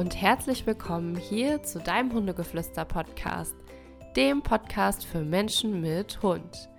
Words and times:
und 0.00 0.16
herzlich 0.16 0.66
willkommen 0.66 1.14
hier 1.14 1.62
zu 1.62 1.78
deinem 1.78 2.14
Hundegeflüster-Podcast, 2.14 3.54
dem 4.16 4.42
Podcast 4.42 5.04
für 5.04 5.20
Menschen 5.20 5.82
mit 5.82 6.22
Hund. 6.22 6.70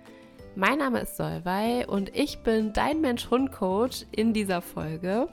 Mein 0.56 0.78
Name 0.78 1.02
ist 1.02 1.16
Solvay 1.18 1.86
und 1.86 2.16
ich 2.16 2.40
bin 2.40 2.72
dein 2.72 3.00
Mensch-Hund-Coach 3.00 4.06
in 4.10 4.32
dieser 4.32 4.60
Folge. 4.60 5.28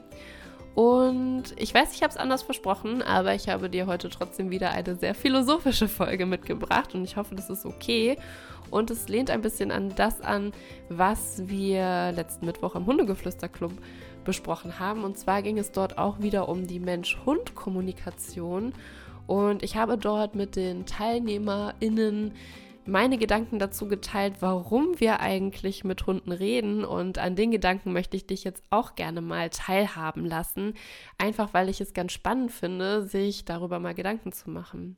Und 0.76 1.46
ich 1.56 1.74
weiß, 1.74 1.92
ich 1.92 2.04
habe 2.04 2.12
es 2.12 2.16
anders 2.16 2.42
versprochen, 2.42 3.02
aber 3.02 3.34
ich 3.34 3.48
habe 3.48 3.68
dir 3.68 3.88
heute 3.88 4.08
trotzdem 4.08 4.50
wieder 4.50 4.70
eine 4.70 4.94
sehr 4.94 5.16
philosophische 5.16 5.88
Folge 5.88 6.26
mitgebracht 6.26 6.94
und 6.94 7.02
ich 7.02 7.16
hoffe, 7.16 7.34
das 7.34 7.50
ist 7.50 7.66
okay. 7.66 8.16
Und 8.70 8.92
es 8.92 9.08
lehnt 9.08 9.30
ein 9.30 9.42
bisschen 9.42 9.72
an 9.72 9.92
das 9.96 10.20
an, 10.20 10.52
was 10.88 11.42
wir 11.48 12.12
letzten 12.12 12.46
Mittwoch 12.46 12.76
im 12.76 12.86
Hundegeflüster-Club 12.86 13.72
besprochen 14.24 14.78
haben. 14.78 15.04
Und 15.04 15.18
zwar 15.18 15.42
ging 15.42 15.58
es 15.58 15.72
dort 15.72 15.98
auch 15.98 16.20
wieder 16.20 16.48
um 16.48 16.66
die 16.66 16.80
Mensch-Hund-Kommunikation. 16.80 18.72
Und 19.26 19.62
ich 19.62 19.76
habe 19.76 19.96
dort 19.96 20.34
mit 20.34 20.56
den 20.56 20.86
TeilnehmerInnen 20.86 22.32
meine 22.86 23.18
Gedanken 23.18 23.58
dazu 23.58 23.88
geteilt, 23.88 24.36
warum 24.40 24.98
wir 24.98 25.20
eigentlich 25.20 25.84
mit 25.84 26.06
Hunden 26.06 26.32
reden. 26.32 26.84
Und 26.84 27.18
an 27.18 27.36
den 27.36 27.50
Gedanken 27.50 27.92
möchte 27.92 28.16
ich 28.16 28.26
dich 28.26 28.44
jetzt 28.44 28.64
auch 28.70 28.94
gerne 28.94 29.20
mal 29.20 29.50
teilhaben 29.50 30.24
lassen. 30.24 30.74
Einfach 31.18 31.54
weil 31.54 31.68
ich 31.68 31.80
es 31.80 31.94
ganz 31.94 32.12
spannend 32.12 32.52
finde, 32.52 33.02
sich 33.02 33.44
darüber 33.44 33.78
mal 33.78 33.94
Gedanken 33.94 34.32
zu 34.32 34.50
machen. 34.50 34.96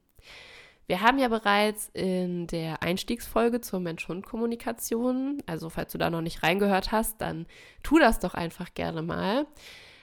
Wir 0.86 1.00
haben 1.00 1.18
ja 1.18 1.28
bereits 1.28 1.91
in 1.95 2.46
der 2.48 2.82
Einstiegsfolge 2.82 3.60
zur 3.60 3.80
Mensch-Hund-Kommunikation, 3.80 5.42
also 5.47 5.70
falls 5.70 5.92
du 5.92 5.98
da 5.98 6.11
noch 6.11 6.20
nicht 6.20 6.42
reingehört 6.42 6.92
hast, 6.92 7.20
dann 7.20 7.47
tu 7.83 7.98
das 7.98 8.19
doch 8.19 8.34
einfach 8.34 8.74
gerne 8.74 9.02
mal, 9.02 9.47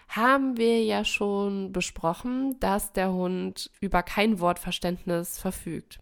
haben 0.08 0.58
wir 0.58 0.83
ja 0.83 1.05
schon 1.05 1.71
besprochen, 1.71 2.59
dass 2.59 2.94
der 2.94 3.11
Hund 3.11 3.69
über 3.80 4.02
kein 4.02 4.39
Wortverständnis 4.39 5.38
verfügt. 5.38 5.99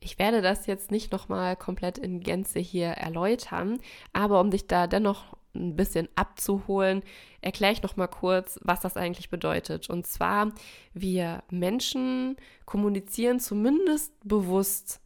Ich 0.00 0.18
werde 0.18 0.42
das 0.42 0.66
jetzt 0.66 0.90
nicht 0.90 1.12
nochmal 1.12 1.54
komplett 1.54 1.98
in 1.98 2.20
Gänze 2.20 2.58
hier 2.58 2.88
erläutern, 2.88 3.78
aber 4.12 4.40
um 4.40 4.50
dich 4.50 4.66
da 4.66 4.88
dennoch 4.88 5.36
ein 5.54 5.76
bisschen 5.76 6.08
abzuholen, 6.14 7.02
erkläre 7.40 7.72
ich 7.72 7.82
noch 7.82 7.96
mal 7.96 8.06
kurz, 8.06 8.58
was 8.62 8.80
das 8.80 8.96
eigentlich 8.96 9.30
bedeutet. 9.30 9.90
Und 9.90 10.06
zwar, 10.06 10.52
wir 10.94 11.42
Menschen 11.50 12.36
kommunizieren 12.64 13.40
zumindest 13.40 14.12
bewusst 14.24 15.00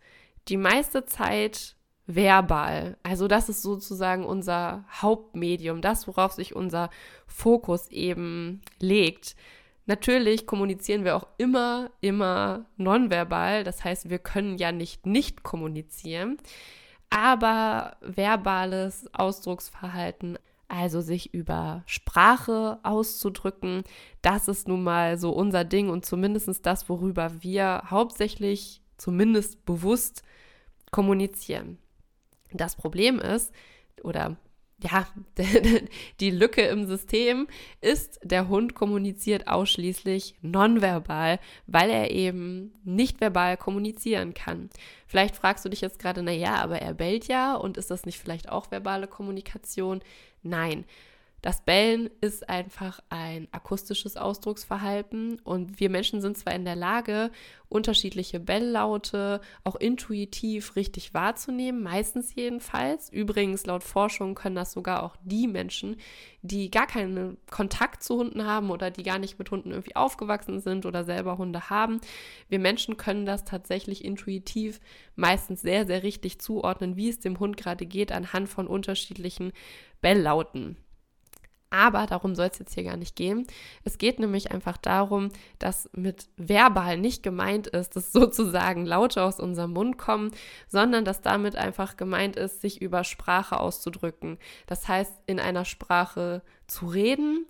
die 0.49 0.57
meiste 0.57 1.05
Zeit 1.05 1.77
verbal. 2.07 2.97
Also 3.03 3.27
das 3.27 3.49
ist 3.49 3.63
sozusagen 3.63 4.25
unser 4.25 4.85
Hauptmedium, 4.91 5.81
das, 5.81 6.07
worauf 6.07 6.33
sich 6.33 6.55
unser 6.55 6.91
Fokus 7.27 7.89
eben 7.89 8.61
legt. 8.79 9.35
Natürlich 9.87 10.47
kommunizieren 10.47 11.05
wir 11.05 11.17
auch 11.17 11.27
immer, 11.39 11.91
immer 12.01 12.67
nonverbal. 12.77 13.65
Das 13.65 13.85
heißt, 13.85 14.11
wir 14.11 14.19
können 14.19 14.57
ja 14.59 14.73
nicht 14.73 15.07
nicht 15.07 15.43
kommunizieren. 15.43 16.39
Aber 17.11 17.97
verbales 18.01 19.09
Ausdrucksverhalten, 19.15 20.39
also 20.69 21.01
sich 21.01 21.33
über 21.33 21.83
Sprache 21.87 22.79
auszudrücken, 22.83 23.85
das 24.23 24.49
ist 24.49 24.69
nun 24.69 24.83
mal 24.83 25.17
so 25.19 25.31
unser 25.31 25.65
Ding 25.65 25.89
und 25.89 26.05
zumindest 26.05 26.67
das, 26.67 26.89
worüber 26.89 27.43
wir 27.43 27.85
hauptsächlich, 27.91 28.83
zumindest 28.97 29.65
bewusst 29.65 30.23
kommunizieren. 30.91 31.79
Das 32.53 32.77
Problem 32.77 33.19
ist, 33.19 33.53
oder 34.03 34.37
ja, 34.83 35.07
die 36.21 36.31
Lücke 36.31 36.63
im 36.63 36.87
System 36.87 37.49
ist, 37.81 38.21
der 38.23 38.49
Hund 38.49 38.75
kommuniziert 38.75 39.49
ausschließlich 39.49 40.35
nonverbal, 40.43 41.39
weil 41.67 41.91
er 41.91 42.11
eben 42.11 42.73
nicht 42.85 43.21
verbal 43.21 43.57
kommunizieren 43.57 44.35
kann. 44.35 44.69
Vielleicht 45.07 45.37
fragst 45.37 45.65
du 45.65 45.69
dich 45.71 45.81
jetzt 45.81 45.99
gerade, 45.99 46.23
na 46.23 46.33
ja, 46.33 46.57
aber 46.57 46.81
er 46.81 46.93
bellt 46.93 47.27
ja 47.27 47.55
und 47.55 47.79
ist 47.79 47.91
das 47.91 48.05
nicht 48.05 48.19
vielleicht 48.19 48.51
auch 48.51 48.71
verbale 48.71 49.07
Kommunikation? 49.07 50.03
Nein. 50.43 50.85
Das 51.47 51.61
Bellen 51.61 52.11
ist 52.21 52.49
einfach 52.49 52.99
ein 53.09 53.47
akustisches 53.53 54.17
Ausdrucksverhalten 54.17 55.39
und 55.45 55.79
wir 55.79 55.91
Menschen 55.91 56.21
sind 56.21 56.37
zwar 56.37 56.53
in 56.55 56.65
der 56.65 56.75
Lage, 56.75 57.31
unterschiedliche 57.69 58.41
Belllaute 58.41 59.41
auch 59.63 59.77
intuitiv 59.77 60.75
richtig 60.75 61.15
wahrzunehmen, 61.15 61.85
meistens 61.85 62.35
jedenfalls. 62.35 63.13
Übrigens, 63.13 63.65
laut 63.65 63.85
Forschung 63.85 64.35
können 64.35 64.57
das 64.57 64.73
sogar 64.73 65.05
auch 65.05 65.15
die 65.23 65.47
Menschen, 65.47 65.99
die 66.43 66.69
gar 66.69 66.89
keinen 66.89 67.37
Kontakt 67.49 68.03
zu 68.03 68.17
Hunden 68.17 68.45
haben 68.45 68.71
oder 68.71 68.91
die 68.91 69.05
gar 69.05 69.21
nicht 69.21 69.39
mit 69.39 69.53
Hunden 69.53 69.71
irgendwie 69.71 69.95
aufgewachsen 69.95 70.59
sind 70.59 70.85
oder 70.85 71.05
selber 71.05 71.39
Hunde 71.39 71.71
haben. 71.71 72.01
Wir 72.49 72.59
Menschen 72.59 72.97
können 72.97 73.25
das 73.25 73.45
tatsächlich 73.45 74.05
intuitiv 74.05 74.81
meistens 75.15 75.63
sehr, 75.63 75.87
sehr 75.87 76.03
richtig 76.03 76.41
zuordnen, 76.41 76.97
wie 76.97 77.09
es 77.09 77.21
dem 77.21 77.39
Hund 77.39 77.57
gerade 77.57 77.87
geht, 77.87 78.11
anhand 78.11 78.49
von 78.49 78.67
unterschiedlichen 78.67 79.53
Belllauten. 80.01 80.77
Aber 81.71 82.07
darum 82.07 82.35
soll 82.35 82.47
es 82.47 82.59
jetzt 82.59 82.75
hier 82.75 82.85
gar 82.85 82.97
nicht 82.97 83.17
gehen. 83.17 83.47
Es 83.85 83.99
geht 83.99 84.21
nämlich 84.21 84.53
einfach 84.53 84.77
darum, 84.77 85.31
dass 85.59 85.91
mit 85.93 86.29
verbal 86.37 86.97
nicht 86.97 87.23
gemeint 87.23 87.67
ist, 87.67 87.97
dass 87.97 88.13
sozusagen 88.13 88.87
Laute 88.87 89.23
aus 89.23 89.41
unserem 89.41 89.73
Mund 89.73 89.99
kommen, 89.99 90.31
sondern 90.69 91.05
dass 91.05 91.23
damit 91.23 91.57
einfach 91.57 91.97
gemeint 91.97 92.37
ist, 92.37 92.61
sich 92.61 92.81
über 92.81 93.05
Sprache 93.05 93.59
auszudrücken. 93.59 94.39
Das 94.67 94.87
heißt, 94.87 95.13
in 95.27 95.41
einer 95.41 95.65
Sprache 95.65 96.43
zu 96.67 96.87
reden, 96.87 97.47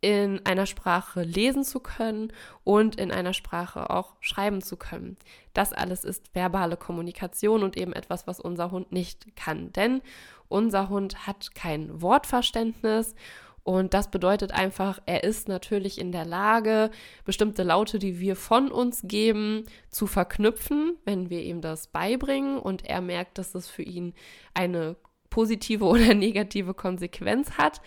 in 0.00 0.44
einer 0.46 0.66
Sprache 0.66 1.22
lesen 1.22 1.62
zu 1.62 1.80
können 1.80 2.32
und 2.64 2.96
in 2.96 3.12
einer 3.12 3.34
Sprache 3.34 3.90
auch 3.90 4.14
schreiben 4.20 4.62
zu 4.62 4.76
können. 4.76 5.18
Das 5.52 5.72
alles 5.72 6.04
ist 6.04 6.34
verbale 6.34 6.76
Kommunikation 6.76 7.62
und 7.62 7.76
eben 7.76 7.92
etwas, 7.92 8.26
was 8.26 8.40
unser 8.40 8.70
Hund 8.70 8.92
nicht 8.92 9.36
kann. 9.36 9.72
Denn 9.72 10.00
unser 10.48 10.88
Hund 10.88 11.26
hat 11.26 11.54
kein 11.54 12.00
Wortverständnis 12.00 13.14
und 13.62 13.94
das 13.94 14.10
bedeutet 14.10 14.52
einfach, 14.52 15.00
er 15.06 15.24
ist 15.24 15.48
natürlich 15.48 16.00
in 16.00 16.12
der 16.12 16.24
Lage, 16.24 16.90
bestimmte 17.24 17.62
Laute, 17.62 17.98
die 17.98 18.18
wir 18.18 18.36
von 18.36 18.70
uns 18.70 19.02
geben, 19.04 19.64
zu 19.90 20.06
verknüpfen, 20.06 20.96
wenn 21.04 21.30
wir 21.30 21.42
ihm 21.42 21.60
das 21.60 21.86
beibringen 21.86 22.58
und 22.58 22.86
er 22.86 23.00
merkt, 23.00 23.38
dass 23.38 23.52
das 23.52 23.68
für 23.68 23.82
ihn 23.82 24.14
eine 24.54 24.96
positive 25.28 25.84
oder 25.86 26.14
negative 26.14 26.74
Konsequenz 26.74 27.52
hat. 27.52 27.80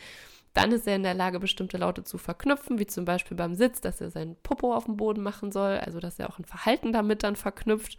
Dann 0.53 0.71
ist 0.71 0.87
er 0.87 0.95
in 0.95 1.03
der 1.03 1.15
Lage, 1.15 1.39
bestimmte 1.39 1.77
Laute 1.77 2.03
zu 2.03 2.19
verknüpfen, 2.19 2.77
wie 2.77 2.85
zum 2.85 3.05
Beispiel 3.05 3.35
beim 3.35 3.55
Sitz, 3.55 3.81
dass 3.81 3.99
er 4.01 4.11
seinen 4.11 4.35
Popo 4.35 4.75
auf 4.75 4.85
dem 4.85 4.97
Boden 4.97 5.23
machen 5.23 5.51
soll, 5.51 5.77
also 5.77 5.99
dass 5.99 6.19
er 6.19 6.29
auch 6.29 6.37
ein 6.37 6.45
Verhalten 6.45 6.93
damit 6.93 7.23
dann 7.23 7.35
verknüpft 7.35 7.97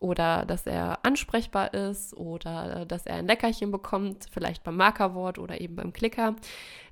oder 0.00 0.44
dass 0.44 0.66
er 0.66 1.04
ansprechbar 1.04 1.72
ist 1.74 2.14
oder 2.16 2.84
dass 2.84 3.06
er 3.06 3.16
ein 3.16 3.26
Leckerchen 3.26 3.70
bekommt, 3.70 4.26
vielleicht 4.30 4.64
beim 4.64 4.76
Markerwort 4.76 5.38
oder 5.38 5.60
eben 5.60 5.76
beim 5.76 5.92
Klicker 5.92 6.36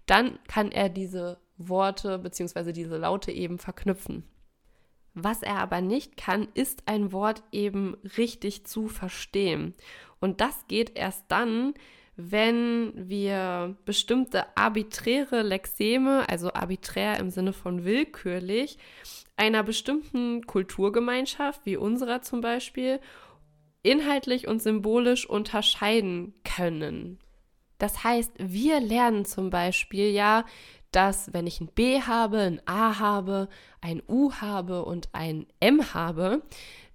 dann 0.07 0.39
kann 0.49 0.73
er 0.73 0.89
diese 0.89 1.39
Worte 1.57 2.19
bzw. 2.19 2.73
diese 2.73 2.97
Laute 2.97 3.33
eben 3.33 3.59
verknüpfen. 3.59 4.25
Was 5.15 5.43
er 5.43 5.59
aber 5.59 5.81
nicht 5.81 6.17
kann, 6.17 6.49
ist 6.55 6.85
ein 6.87 7.13
Wort 7.13 7.43
eben 7.53 7.97
richtig 8.17 8.65
zu 8.67 8.89
verstehen. 8.89 9.75
Und 10.21 10.41
das 10.41 10.67
geht 10.69 10.97
erst 10.97 11.25
dann, 11.29 11.75
wenn 12.17 12.93
wir 12.95 13.77
bestimmte 13.85 14.57
arbiträre 14.57 15.43
Lexeme, 15.43 16.29
also 16.29 16.53
arbiträr 16.53 17.19
im 17.19 17.31
Sinne 17.31 17.53
von 17.53 17.85
willkürlich, 17.85 18.79
einer 19.37 19.63
bestimmten 19.63 20.47
Kulturgemeinschaft, 20.47 21.65
wie 21.65 21.77
unserer 21.77 22.23
zum 22.23 22.41
Beispiel, 22.41 23.01
inhaltlich 23.83 24.47
und 24.47 24.63
symbolisch 24.63 25.29
unterscheiden 25.29 26.35
können. 26.45 27.19
Das 27.79 28.05
heißt, 28.05 28.33
wir 28.39 28.81
lernen 28.81 29.25
zum 29.25 29.51
Beispiel 29.51 30.11
ja, 30.11 30.45
dass 30.93 31.33
wenn 31.33 31.47
ich 31.47 31.61
ein 31.61 31.69
B 31.69 32.01
habe, 32.01 32.39
ein 32.39 32.63
A 32.67 32.99
habe, 33.01 33.49
ein 33.81 34.03
U 34.07 34.33
habe 34.35 34.85
und 34.85 35.09
ein 35.13 35.47
M 35.59 35.93
habe, 35.95 36.43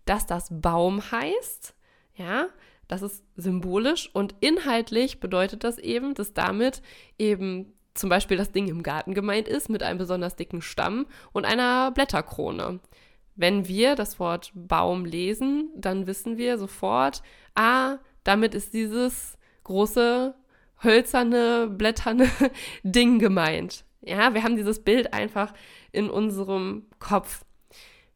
dass 0.06 0.26
das 0.26 0.48
Baum 0.50 1.12
heißt. 1.12 1.76
Ja, 2.16 2.48
das 2.88 3.02
ist 3.02 3.26
symbolisch 3.36 4.10
und 4.14 4.36
inhaltlich 4.40 5.20
bedeutet 5.20 5.64
das 5.64 5.78
eben, 5.78 6.14
dass 6.14 6.34
damit 6.34 6.82
eben 7.20 7.74
zum 7.98 8.10
Beispiel 8.10 8.38
das 8.38 8.52
Ding 8.52 8.68
im 8.68 8.84
Garten 8.84 9.14
gemeint 9.14 9.48
ist 9.48 9.70
mit 9.70 9.84
einem 9.84 9.98
besonders 9.98 10.36
dicken 10.36 10.62
Stamm 10.62 11.08
und 11.34 11.46
einer 11.46 11.92
Blätterkrone. 11.92 12.80
Wenn 13.36 13.68
wir 13.68 13.96
das 13.96 14.20
Wort 14.20 14.52
Baum 14.56 15.06
lesen, 15.06 15.70
dann 15.76 16.08
wissen 16.08 16.38
wir 16.38 16.58
sofort, 16.58 17.22
ah, 17.56 17.98
damit 18.24 18.56
ist 18.56 18.74
dieses 18.74 19.38
große 19.64 20.34
hölzerne, 20.84 21.68
blätterne 21.68 22.30
Ding 22.84 23.20
gemeint. 23.20 23.86
Ja, 24.02 24.34
wir 24.34 24.44
haben 24.44 24.56
dieses 24.56 24.84
Bild 24.84 25.14
einfach 25.14 25.54
in 25.92 26.10
unserem 26.10 26.86
Kopf. 27.00 27.44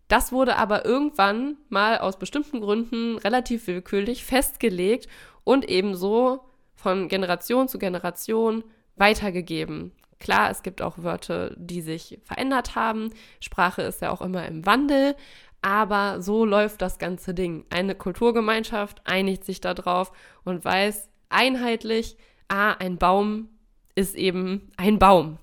Das 0.07 0.31
wurde 0.31 0.57
aber 0.57 0.86
irgendwann 0.86 1.57
mal 1.69 1.98
aus 1.98 2.19
bestimmten 2.19 2.60
Gründen 2.60 3.18
relativ 3.18 3.68
willkürlich 3.68 4.25
festgelegt 4.25 5.07
und 5.44 5.69
ebenso 5.69 6.44
von 6.75 7.07
Generation 7.07 7.68
zu 7.68 7.80
Generation 7.80 8.63
weitergegeben. 9.01 9.92
Klar, 10.19 10.50
es 10.51 10.63
gibt 10.63 10.81
auch 10.81 11.00
Wörter, 11.00 11.53
die 11.57 11.81
sich 11.81 12.19
verändert 12.24 12.75
haben. 12.75 13.09
Sprache 13.42 13.81
ist 13.81 14.01
ja 14.01 14.12
auch 14.12 14.21
immer 14.21 14.45
im 14.45 14.65
Wandel. 14.65 15.15
Aber 15.62 16.21
so 16.21 16.45
läuft 16.45 16.81
das 16.81 17.00
ganze 17.00 17.33
Ding. 17.33 17.65
Eine 17.69 17.95
Kulturgemeinschaft 17.95 19.01
einigt 19.06 19.44
sich 19.44 19.59
darauf 19.59 20.12
und 20.44 20.63
weiß 20.63 21.09
einheitlich, 21.30 22.18
ah, 22.48 22.74
ein 22.74 22.98
Baum 22.98 23.50
ist 23.95 24.15
eben 24.15 24.71
ein 24.77 25.00
Baum. 25.00 25.38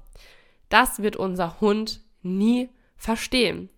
Das 0.69 1.03
wird 1.03 1.17
unser 1.17 1.61
Hund 1.61 2.01
nie 2.23 2.71
verstehen. 2.97 3.69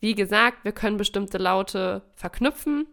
Wie 0.00 0.14
gesagt, 0.14 0.64
wir 0.64 0.72
können 0.72 0.96
bestimmte 0.96 1.38
Laute 1.38 2.02
verknüpfen. 2.14 2.86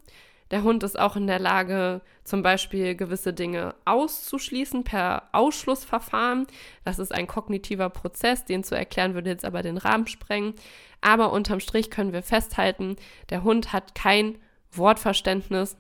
Der 0.55 0.63
Hund 0.63 0.83
ist 0.83 0.97
auch 0.97 1.17
in 1.17 1.27
der 1.27 1.37
Lage, 1.37 1.99
zum 2.23 2.41
Beispiel 2.41 2.95
gewisse 2.95 3.33
Dinge 3.33 3.75
auszuschließen 3.83 4.85
per 4.85 5.27
Ausschlussverfahren. 5.33 6.47
Das 6.85 6.97
ist 6.97 7.13
ein 7.13 7.27
kognitiver 7.27 7.89
Prozess, 7.89 8.45
den 8.45 8.63
zu 8.63 8.73
erklären 8.73 9.15
würde 9.15 9.31
jetzt 9.31 9.43
aber 9.43 9.63
den 9.63 9.75
Rahmen 9.75 10.07
sprengen. 10.07 10.53
Aber 11.01 11.33
unterm 11.33 11.59
Strich 11.59 11.91
können 11.91 12.13
wir 12.13 12.23
festhalten, 12.23 12.95
der 13.31 13.43
Hund 13.43 13.73
hat 13.73 13.95
kein 13.95 14.37
Wortverständnis 14.71 15.75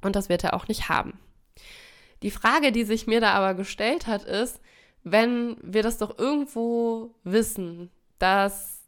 und 0.00 0.16
das 0.16 0.30
wird 0.30 0.42
er 0.42 0.54
auch 0.54 0.68
nicht 0.68 0.88
haben. 0.88 1.20
Die 2.22 2.30
Frage, 2.30 2.72
die 2.72 2.84
sich 2.84 3.06
mir 3.06 3.20
da 3.20 3.32
aber 3.32 3.52
gestellt 3.52 4.06
hat, 4.06 4.24
ist, 4.24 4.58
wenn 5.04 5.58
wir 5.60 5.82
das 5.82 5.98
doch 5.98 6.18
irgendwo 6.18 7.14
wissen, 7.24 7.90
dass 8.18 8.86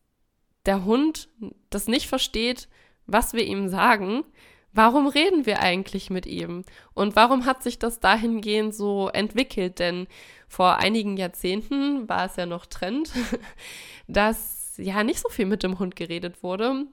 der 0.65 0.87
Hund 0.87 1.29
das 1.69 1.89
nicht 1.89 2.09
versteht, 2.09 2.69
was 3.07 3.35
wir 3.35 3.45
ihm 3.45 3.69
sagen, 3.69 4.25
warum 4.73 5.07
reden 5.09 5.47
wir 5.47 5.61
eigentlich 5.61 6.11
mit 6.11 6.27
ihm? 6.27 6.65
Und 6.95 7.17
warum 7.17 7.47
hat 7.47 7.63
sich 7.63 7.79
das 7.79 8.01
dahingehend 8.01 8.75
so 8.75 9.09
entwickelt? 9.09 9.79
Denn 9.79 10.07
vor 10.49 10.77
einigen 10.77 11.17
Jahrzehnten 11.17 12.09
war 12.09 12.27
es 12.27 12.37
ja 12.37 12.47
noch 12.47 12.67
Trend, 12.67 13.11
dass 14.09 14.75
ja 14.77 15.05
nicht 15.05 15.21
so 15.21 15.29
viel 15.29 15.47
mit 15.47 15.63
dem 15.63 15.79
Hund 15.79 15.97
geredet 15.97 16.43
wurde 16.43 16.87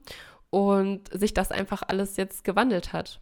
und 0.50 1.08
sich 1.12 1.34
das 1.34 1.50
einfach 1.50 1.82
alles 1.86 2.16
jetzt 2.16 2.44
gewandelt 2.44 2.92
hat. 2.92 3.20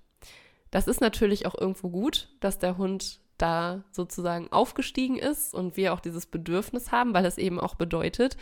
Das 0.70 0.88
ist 0.88 1.00
natürlich 1.00 1.47
auch 1.47 1.55
irgendwo 1.56 1.88
gut, 1.88 2.29
dass 2.41 2.59
der 2.59 2.76
Hund 2.76 3.20
da 3.38 3.85
sozusagen 3.93 4.50
aufgestiegen 4.50 5.19
ist 5.19 5.55
und 5.55 5.76
wir 5.76 5.93
auch 5.93 6.00
dieses 6.00 6.26
Bedürfnis 6.26 6.91
haben, 6.91 7.14
weil 7.14 7.26
es 7.26 7.38
eben 7.38 7.61
auch 7.61 7.75
bedeutet, 7.75 8.37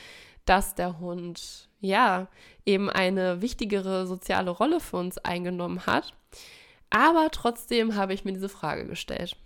dass 0.45 0.75
der 0.75 0.99
Hund 1.01 1.69
ja 1.85 2.29
eben 2.67 2.91
eine 2.91 3.43
wichtigere 3.43 4.07
soziale 4.07 4.51
Rolle 4.51 4.81
für 4.81 4.97
uns 4.97 5.19
eingenommen 5.19 5.87
hat. 5.87 6.15
Aber 6.91 7.31
trotzdem 7.31 7.95
habe 7.97 8.15
ich 8.15 8.25
mir 8.25 8.33
diese 8.33 8.49
Frage 8.49 8.87
gestellt. 8.87 9.37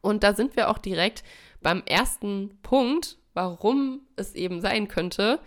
Und 0.00 0.22
da 0.22 0.34
sind 0.34 0.56
wir 0.56 0.70
auch 0.70 0.78
direkt 0.78 1.24
beim 1.60 1.82
ersten 1.86 2.58
Punkt, 2.62 3.18
warum 3.34 4.02
es 4.16 4.34
eben 4.34 4.60
sein 4.60 4.88
könnte, 4.88 5.40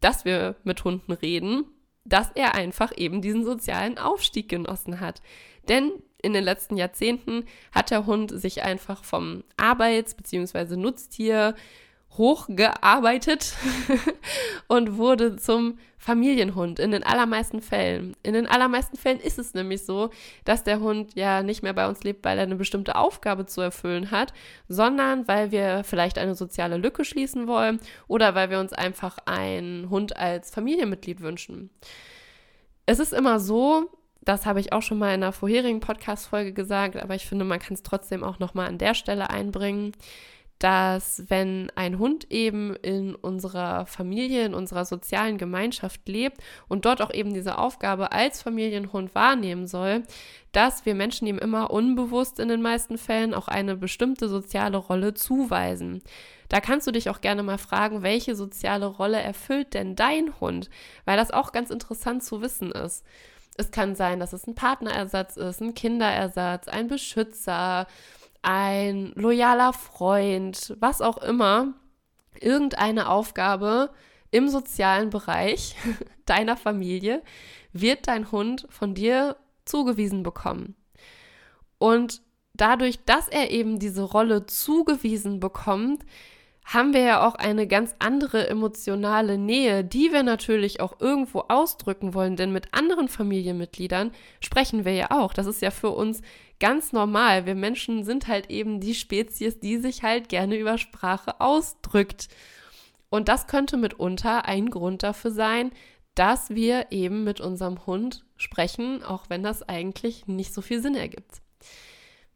dass 0.00 0.24
wir 0.24 0.56
mit 0.64 0.84
Hunden 0.84 1.12
reden, 1.12 1.64
dass 2.04 2.30
er 2.32 2.54
einfach 2.54 2.92
eben 2.96 3.20
diesen 3.20 3.44
sozialen 3.44 3.98
Aufstieg 3.98 4.48
genossen 4.48 5.00
hat. 5.00 5.22
Denn 5.68 5.92
in 6.22 6.32
den 6.32 6.44
letzten 6.44 6.76
Jahrzehnten 6.76 7.44
hat 7.72 7.90
der 7.90 8.06
Hund 8.06 8.30
sich 8.30 8.62
einfach 8.62 9.04
vom 9.04 9.44
Arbeits- 9.56 10.14
bzw. 10.14 10.76
Nutztier 10.76 11.54
hochgearbeitet 12.18 13.54
und 14.68 14.96
wurde 14.96 15.36
zum 15.36 15.78
Familienhund 15.98 16.78
in 16.78 16.92
den 16.92 17.02
allermeisten 17.02 17.60
Fällen. 17.60 18.14
In 18.22 18.34
den 18.34 18.46
allermeisten 18.46 18.96
Fällen 18.96 19.18
ist 19.18 19.38
es 19.38 19.54
nämlich 19.54 19.84
so, 19.84 20.10
dass 20.44 20.62
der 20.62 20.78
Hund 20.80 21.14
ja 21.16 21.42
nicht 21.42 21.62
mehr 21.62 21.72
bei 21.72 21.88
uns 21.88 22.04
lebt, 22.04 22.24
weil 22.24 22.38
er 22.38 22.44
eine 22.44 22.54
bestimmte 22.54 22.94
Aufgabe 22.94 23.46
zu 23.46 23.60
erfüllen 23.60 24.12
hat, 24.12 24.32
sondern 24.68 25.26
weil 25.26 25.50
wir 25.50 25.82
vielleicht 25.84 26.18
eine 26.18 26.36
soziale 26.36 26.76
Lücke 26.76 27.04
schließen 27.04 27.48
wollen 27.48 27.80
oder 28.06 28.34
weil 28.36 28.50
wir 28.50 28.60
uns 28.60 28.72
einfach 28.72 29.18
einen 29.26 29.90
Hund 29.90 30.16
als 30.16 30.50
Familienmitglied 30.50 31.20
wünschen. 31.22 31.70
Es 32.86 33.00
ist 33.00 33.12
immer 33.12 33.40
so, 33.40 33.90
das 34.22 34.46
habe 34.46 34.60
ich 34.60 34.72
auch 34.72 34.82
schon 34.82 34.98
mal 34.98 35.14
in 35.14 35.22
einer 35.22 35.32
vorherigen 35.32 35.80
Podcast-Folge 35.80 36.52
gesagt, 36.52 36.96
aber 36.96 37.14
ich 37.14 37.26
finde, 37.26 37.44
man 37.44 37.58
kann 37.58 37.74
es 37.74 37.82
trotzdem 37.82 38.22
auch 38.22 38.38
nochmal 38.38 38.68
an 38.68 38.78
der 38.78 38.94
Stelle 38.94 39.30
einbringen, 39.30 39.92
dass 40.58 41.24
wenn 41.28 41.70
ein 41.74 41.98
Hund 41.98 42.30
eben 42.30 42.74
in 42.76 43.14
unserer 43.14 43.84
Familie, 43.86 44.46
in 44.46 44.54
unserer 44.54 44.84
sozialen 44.84 45.36
Gemeinschaft 45.36 46.08
lebt 46.08 46.38
und 46.66 46.86
dort 46.86 47.02
auch 47.02 47.12
eben 47.12 47.34
diese 47.34 47.58
Aufgabe 47.58 48.12
als 48.12 48.42
Familienhund 48.42 49.14
wahrnehmen 49.14 49.66
soll, 49.66 50.04
dass 50.52 50.86
wir 50.86 50.94
Menschen 50.94 51.26
ihm 51.26 51.38
immer 51.38 51.70
unbewusst 51.70 52.40
in 52.40 52.48
den 52.48 52.62
meisten 52.62 52.96
Fällen 52.96 53.34
auch 53.34 53.48
eine 53.48 53.76
bestimmte 53.76 54.28
soziale 54.28 54.78
Rolle 54.78 55.12
zuweisen. 55.12 56.02
Da 56.48 56.60
kannst 56.60 56.86
du 56.86 56.92
dich 56.92 57.10
auch 57.10 57.20
gerne 57.20 57.42
mal 57.42 57.58
fragen, 57.58 58.02
welche 58.02 58.34
soziale 58.34 58.86
Rolle 58.86 59.20
erfüllt 59.20 59.74
denn 59.74 59.96
dein 59.96 60.40
Hund, 60.40 60.70
weil 61.04 61.18
das 61.18 61.32
auch 61.32 61.52
ganz 61.52 61.70
interessant 61.70 62.24
zu 62.24 62.40
wissen 62.40 62.72
ist. 62.72 63.04
Es 63.58 63.70
kann 63.70 63.94
sein, 63.94 64.20
dass 64.20 64.32
es 64.32 64.46
ein 64.46 64.54
Partnerersatz 64.54 65.36
ist, 65.36 65.60
ein 65.60 65.74
Kinderersatz, 65.74 66.68
ein 66.68 66.88
Beschützer, 66.88 67.86
ein 68.46 69.10
loyaler 69.16 69.72
Freund, 69.72 70.76
was 70.78 71.02
auch 71.02 71.18
immer. 71.18 71.74
Irgendeine 72.40 73.08
Aufgabe 73.08 73.90
im 74.30 74.48
sozialen 74.48 75.10
Bereich 75.10 75.74
deiner 76.26 76.56
Familie 76.56 77.22
wird 77.72 78.06
dein 78.06 78.30
Hund 78.30 78.66
von 78.70 78.94
dir 78.94 79.36
zugewiesen 79.64 80.22
bekommen. 80.22 80.76
Und 81.78 82.22
dadurch, 82.54 83.04
dass 83.04 83.26
er 83.26 83.50
eben 83.50 83.80
diese 83.80 84.02
Rolle 84.02 84.46
zugewiesen 84.46 85.40
bekommt, 85.40 86.06
haben 86.64 86.94
wir 86.94 87.00
ja 87.00 87.26
auch 87.26 87.34
eine 87.34 87.66
ganz 87.66 87.96
andere 87.98 88.48
emotionale 88.48 89.38
Nähe, 89.38 89.82
die 89.82 90.12
wir 90.12 90.22
natürlich 90.22 90.80
auch 90.80 91.00
irgendwo 91.00 91.44
ausdrücken 91.48 92.14
wollen, 92.14 92.36
denn 92.36 92.52
mit 92.52 92.74
anderen 92.74 93.08
Familienmitgliedern 93.08 94.12
sprechen 94.40 94.84
wir 94.84 94.92
ja 94.92 95.10
auch. 95.10 95.32
Das 95.32 95.46
ist 95.46 95.62
ja 95.62 95.70
für 95.70 95.90
uns 95.90 96.22
ganz 96.60 96.92
normal. 96.92 97.46
Wir 97.46 97.54
Menschen 97.54 98.04
sind 98.04 98.28
halt 98.28 98.50
eben 98.50 98.80
die 98.80 98.94
Spezies, 98.94 99.58
die 99.60 99.78
sich 99.78 100.02
halt 100.02 100.28
gerne 100.28 100.56
über 100.56 100.78
Sprache 100.78 101.40
ausdrückt. 101.40 102.28
Und 103.08 103.28
das 103.28 103.46
könnte 103.46 103.76
mitunter 103.76 104.46
ein 104.46 104.70
Grund 104.70 105.02
dafür 105.02 105.30
sein, 105.30 105.70
dass 106.14 106.50
wir 106.50 106.86
eben 106.90 107.24
mit 107.24 107.40
unserem 107.40 107.86
Hund 107.86 108.24
sprechen, 108.36 109.02
auch 109.02 109.26
wenn 109.28 109.42
das 109.42 109.62
eigentlich 109.62 110.26
nicht 110.26 110.52
so 110.54 110.62
viel 110.62 110.80
Sinn 110.80 110.94
ergibt. 110.94 111.42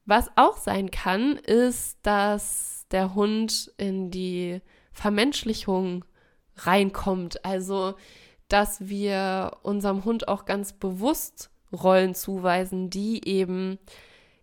Was 0.04 0.30
auch 0.36 0.56
sein 0.56 0.90
kann, 0.90 1.36
ist, 1.36 1.98
dass 2.02 2.86
der 2.90 3.14
Hund 3.14 3.72
in 3.78 4.10
die 4.10 4.60
Vermenschlichung 4.92 6.04
reinkommt. 6.56 7.44
Also, 7.44 7.94
dass 8.48 8.88
wir 8.88 9.58
unserem 9.62 10.04
Hund 10.04 10.28
auch 10.28 10.44
ganz 10.44 10.72
bewusst 10.72 11.50
Rollen 11.72 12.14
zuweisen, 12.14 12.90
die 12.90 13.26
eben 13.26 13.78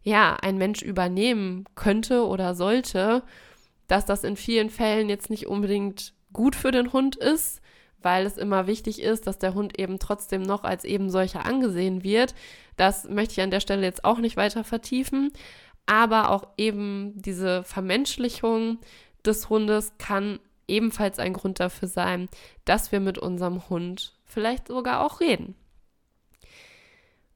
ja 0.08 0.38
ein 0.42 0.58
Mensch 0.58 0.82
übernehmen 0.82 1.66
könnte 1.76 2.26
oder 2.26 2.56
sollte, 2.56 3.24
dass 3.88 4.06
das 4.06 4.24
in 4.24 4.36
vielen 4.36 4.70
Fällen 4.70 5.10
jetzt 5.10 5.30
nicht 5.30 5.48
unbedingt 5.48 6.14
gut 6.34 6.56
für 6.56 6.72
den 6.72 6.94
Hund 6.94 7.16
ist, 7.16 7.62
weil 8.02 8.26
es 8.26 8.38
immer 8.38 8.68
wichtig 8.68 9.02
ist, 9.02 9.28
dass 9.28 9.38
der 9.38 9.54
Hund 9.54 9.80
eben 9.80 10.00
trotzdem 10.00 10.42
noch 10.42 10.64
als 10.64 10.84
eben 10.84 11.10
solcher 11.10 11.46
angesehen 11.46 12.04
wird. 12.04 12.36
Das 12.76 13.10
möchte 13.10 13.34
ich 13.34 13.42
an 13.42 13.52
der 13.52 13.60
Stelle 13.60 13.84
jetzt 13.84 14.06
auch 14.06 14.20
nicht 14.20 14.38
weiter 14.38 14.64
vertiefen 14.64 15.32
aber 15.88 16.30
auch 16.30 16.50
eben 16.58 17.14
diese 17.16 17.64
Vermenschlichung 17.64 18.80
des 19.26 19.50
Hundes 19.50 19.94
kann 19.98 20.40
ebenfalls 20.68 21.18
ein 21.18 21.34
Grund 21.34 21.60
dafür 21.60 21.88
sein, 21.88 22.30
dass 22.66 22.92
wir 22.92 23.00
mit 23.00 23.18
unserem 23.18 23.68
Hund 23.70 24.14
vielleicht 24.26 24.68
sogar 24.68 25.04
auch 25.04 25.22
reden. 25.22 25.56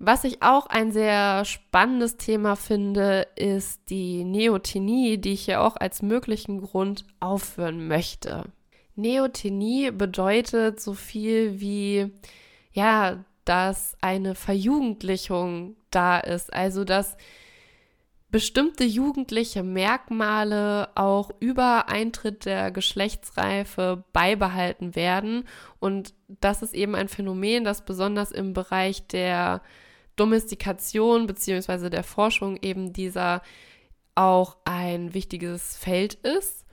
Was 0.03 0.23
ich 0.23 0.41
auch 0.41 0.65
ein 0.65 0.91
sehr 0.91 1.45
spannendes 1.45 2.17
Thema 2.17 2.55
finde, 2.55 3.27
ist 3.35 3.81
die 3.91 4.23
Neotinie, 4.23 5.19
die 5.19 5.33
ich 5.33 5.45
hier 5.45 5.61
auch 5.61 5.75
als 5.75 6.01
möglichen 6.01 6.59
Grund 6.59 7.05
aufführen 7.19 7.87
möchte. 7.87 8.45
Neotinie 8.95 9.91
bedeutet 9.91 10.81
so 10.81 10.95
viel 10.95 11.61
wie, 11.61 12.11
ja, 12.71 13.23
dass 13.45 13.95
eine 14.01 14.33
Verjugendlichung 14.33 15.75
da 15.91 16.17
ist, 16.17 16.51
also 16.51 16.83
dass 16.83 17.15
bestimmte 18.31 18.85
jugendliche 18.85 19.61
Merkmale 19.61 20.89
auch 20.95 21.29
über 21.39 21.89
Eintritt 21.89 22.45
der 22.45 22.71
Geschlechtsreife 22.71 24.03
beibehalten 24.13 24.95
werden. 24.95 25.43
Und 25.79 26.15
das 26.27 26.63
ist 26.63 26.73
eben 26.73 26.95
ein 26.95 27.07
Phänomen, 27.07 27.63
das 27.63 27.85
besonders 27.85 28.31
im 28.31 28.53
Bereich 28.53 29.05
der 29.05 29.61
Domestikation 30.15 31.27
bzw. 31.27 31.89
der 31.89 32.03
Forschung 32.03 32.57
eben 32.61 32.93
dieser 32.93 33.41
auch 34.15 34.57
ein 34.65 35.13
wichtiges 35.13 35.77
Feld 35.77 36.15
ist. 36.15 36.65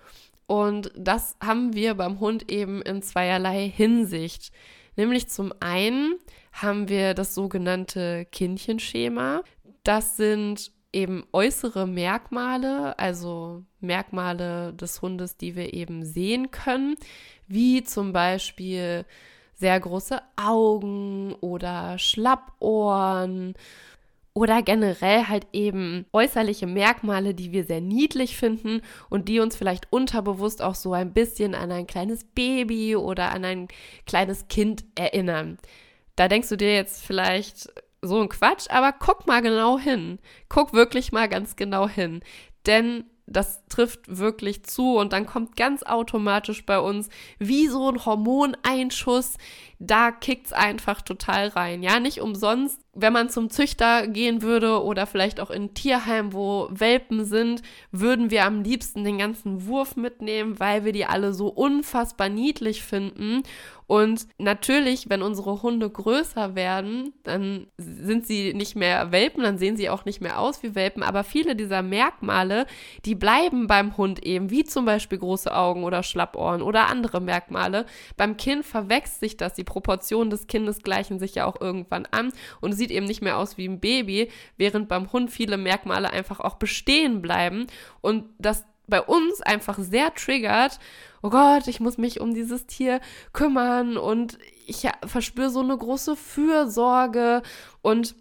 Und 0.47 0.91
das 0.97 1.37
haben 1.43 1.75
wir 1.75 1.95
beim 1.95 2.21
Hund 2.21 2.51
eben 2.51 2.83
in 2.83 3.03
zweierlei 3.03 3.69
Hinsicht. 3.69 4.51
Nämlich 4.97 5.29
zum 5.29 5.53
einen 5.61 6.17
haben 6.53 6.89
wir 6.89 7.15
das 7.15 7.35
sogenannte 7.35 8.27
Kindchenschema. 8.33 9.43
Das 9.85 10.17
sind 10.17 10.73
eben 10.93 11.25
äußere 11.33 11.87
Merkmale, 11.87 12.99
also 12.99 13.65
Merkmale 13.81 14.73
des 14.75 15.03
Hundes, 15.03 15.37
die 15.37 15.55
wir 15.55 15.75
eben 15.75 16.05
sehen 16.05 16.51
können, 16.51 16.97
wie 17.47 17.85
zum 17.85 18.13
Beispiel 18.13 19.05
sehr 19.59 19.79
große 19.79 20.21
Augen 20.37 21.35
oder 21.41 21.99
Schlappohren 21.99 23.55
oder 24.35 24.63
generell 24.63 25.27
halt 25.27 25.49
eben 25.53 26.07
äußerliche 26.13 26.69
Merkmale, 26.69 27.35
die 27.35 27.51
wir 27.51 27.65
sehr 27.65 27.81
niedlich 27.81 28.37
finden 28.37 28.83
und 29.11 29.29
die 29.29 29.41
uns 29.41 29.57
vielleicht 29.57 29.93
unterbewusst 29.93 30.63
auch 30.63 30.77
so 30.77 30.93
ein 30.93 31.13
bisschen 31.13 31.57
an 31.57 31.73
ein 31.73 31.89
kleines 31.89 32.25
Baby 32.25 32.95
oder 32.95 33.33
an 33.33 33.45
ein 33.45 33.69
kleines 34.07 34.47
Kind 34.47 34.85
erinnern. 34.95 35.59
Da 36.15 36.29
denkst 36.29 36.49
du 36.51 36.57
dir 36.57 36.73
jetzt 36.73 37.05
vielleicht 37.05 37.69
so 38.01 38.21
ein 38.21 38.29
Quatsch, 38.29 38.71
aber 38.71 38.93
guck 38.93 39.27
mal 39.27 39.43
genau 39.43 39.77
hin. 39.77 40.21
Guck 40.49 40.73
wirklich 40.73 41.11
mal 41.11 41.29
ganz 41.29 41.57
genau 41.57 41.89
hin. 41.89 42.21
Denn 42.67 43.05
das 43.31 43.67
trifft 43.69 44.19
wirklich 44.19 44.65
zu 44.65 44.97
und 44.97 45.13
dann 45.13 45.27
kommt 45.27 45.57
ganz 45.57 45.83
automatisch 45.83 46.65
bei 46.65 46.79
uns 46.79 47.09
wie 47.39 47.69
so 47.69 47.91
ein 47.91 48.05
Hormoneinschuss, 48.05 49.37
da 49.79 50.11
kickt's 50.11 50.53
einfach 50.53 51.03
total 51.03 51.49
rein. 51.49 51.83
Ja, 51.83 52.01
nicht 52.01 52.21
umsonst, 52.21 52.81
wenn 53.01 53.13
man 53.13 53.29
zum 53.29 53.51
Züchter 53.51 54.07
gehen 54.07 54.43
würde 54.43 54.83
oder 54.83 55.07
vielleicht 55.07 55.41
auch 55.41 55.51
in 55.51 55.75
Tierheim, 55.75 56.33
wo 56.33 56.69
Welpen 56.71 57.25
sind, 57.25 57.63
würden 57.93 58.31
wir 58.31 58.45
am 58.45 58.63
liebsten 58.63 59.05
den 59.05 59.19
ganzen 59.19 59.67
Wurf 59.67 59.97
mitnehmen, 59.97 60.59
weil 60.59 60.85
wir 60.85 60.93
die 60.93 61.07
alle 61.07 61.33
so 61.33 61.49
unfassbar 61.49 62.29
niedlich 62.29 62.83
finden 62.83 63.43
und 63.89 64.29
natürlich, 64.37 65.09
wenn 65.09 65.23
unsere 65.23 65.63
Hunde 65.63 65.89
größer 65.89 66.55
werden, 66.55 67.15
dann 67.23 67.69
sind 67.79 68.27
sie 68.27 68.53
nicht 68.53 68.77
mehr 68.77 69.13
Welpen, 69.13 69.43
dann 69.43 69.57
sehen 69.57 69.79
sie 69.79 69.89
auch 69.89 70.05
nicht 70.05 70.21
mehr 70.21 70.39
aus 70.39 70.63
wie 70.63 70.75
Welpen. 70.75 71.03
Aber 71.03 71.25
viele 71.25 71.57
dieser 71.57 71.81
Merkmale, 71.81 72.67
die 73.07 73.15
bleiben 73.15 73.67
beim 73.67 73.97
Hund 73.97 74.23
eben, 74.27 74.51
wie 74.51 74.65
zum 74.65 74.85
Beispiel 74.85 75.17
große 75.17 75.57
Augen 75.57 75.85
oder 75.85 76.03
Schlappohren 76.03 76.61
oder 76.61 76.89
andere 76.89 77.23
Merkmale. 77.23 77.87
Beim 78.19 78.37
Kind 78.37 78.67
verwechselt 78.67 79.21
sich 79.21 79.37
das. 79.39 79.55
Die 79.55 79.65
Proportionen 79.65 80.29
des 80.29 80.47
Kindes 80.49 80.83
gleichen 80.83 81.19
sich 81.19 81.37
ja 81.37 81.47
auch 81.47 81.59
irgendwann 81.59 82.05
an 82.11 82.31
und 82.61 82.75
sieht 82.75 82.88
eben 82.91 83.07
nicht 83.07 83.23
mehr 83.23 83.39
aus 83.39 83.59
wie 83.59 83.69
ein 83.69 83.81
Baby, 83.81 84.31
während 84.57 84.89
beim 84.89 85.13
Hund 85.13 85.31
viele 85.31 85.57
Merkmale 85.57 86.11
einfach 86.11 86.41
auch 86.41 86.57
bestehen 86.57 87.23
bleiben. 87.23 87.67
Und 88.01 88.25
das 88.39 88.65
bei 88.87 89.03
uns 89.03 89.41
einfach 89.43 89.79
sehr 89.79 90.15
triggert, 90.15 90.79
oh 91.23 91.31
Gott, 91.31 91.69
ich 91.69 91.81
muss 91.81 91.99
mich 91.99 92.21
um 92.21 92.35
dieses 92.35 92.67
Tier 92.67 93.01
kümmern 93.33 93.97
und 93.97 94.39
ich 94.67 94.89
verspüre 95.07 95.51
so 95.51 95.61
eine 95.61 95.77
große 95.77 96.17
Fürsorge 96.17 97.43
und 97.83 98.15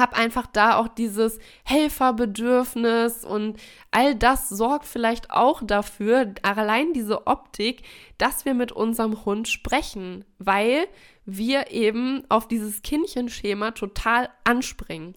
habe 0.00 0.16
einfach 0.16 0.46
da 0.46 0.76
auch 0.76 0.88
dieses 0.88 1.38
Helferbedürfnis 1.64 3.24
und 3.24 3.58
all 3.90 4.14
das 4.14 4.48
sorgt 4.48 4.86
vielleicht 4.86 5.30
auch 5.30 5.62
dafür, 5.62 6.34
allein 6.42 6.92
diese 6.92 7.26
Optik, 7.26 7.82
dass 8.18 8.44
wir 8.44 8.54
mit 8.54 8.72
unserem 8.72 9.24
Hund 9.24 9.48
sprechen, 9.48 10.24
weil 10.38 10.86
wir 11.24 11.70
eben 11.70 12.24
auf 12.28 12.48
dieses 12.48 12.82
Kindchenschema 12.82 13.72
total 13.72 14.28
anspringen. 14.44 15.14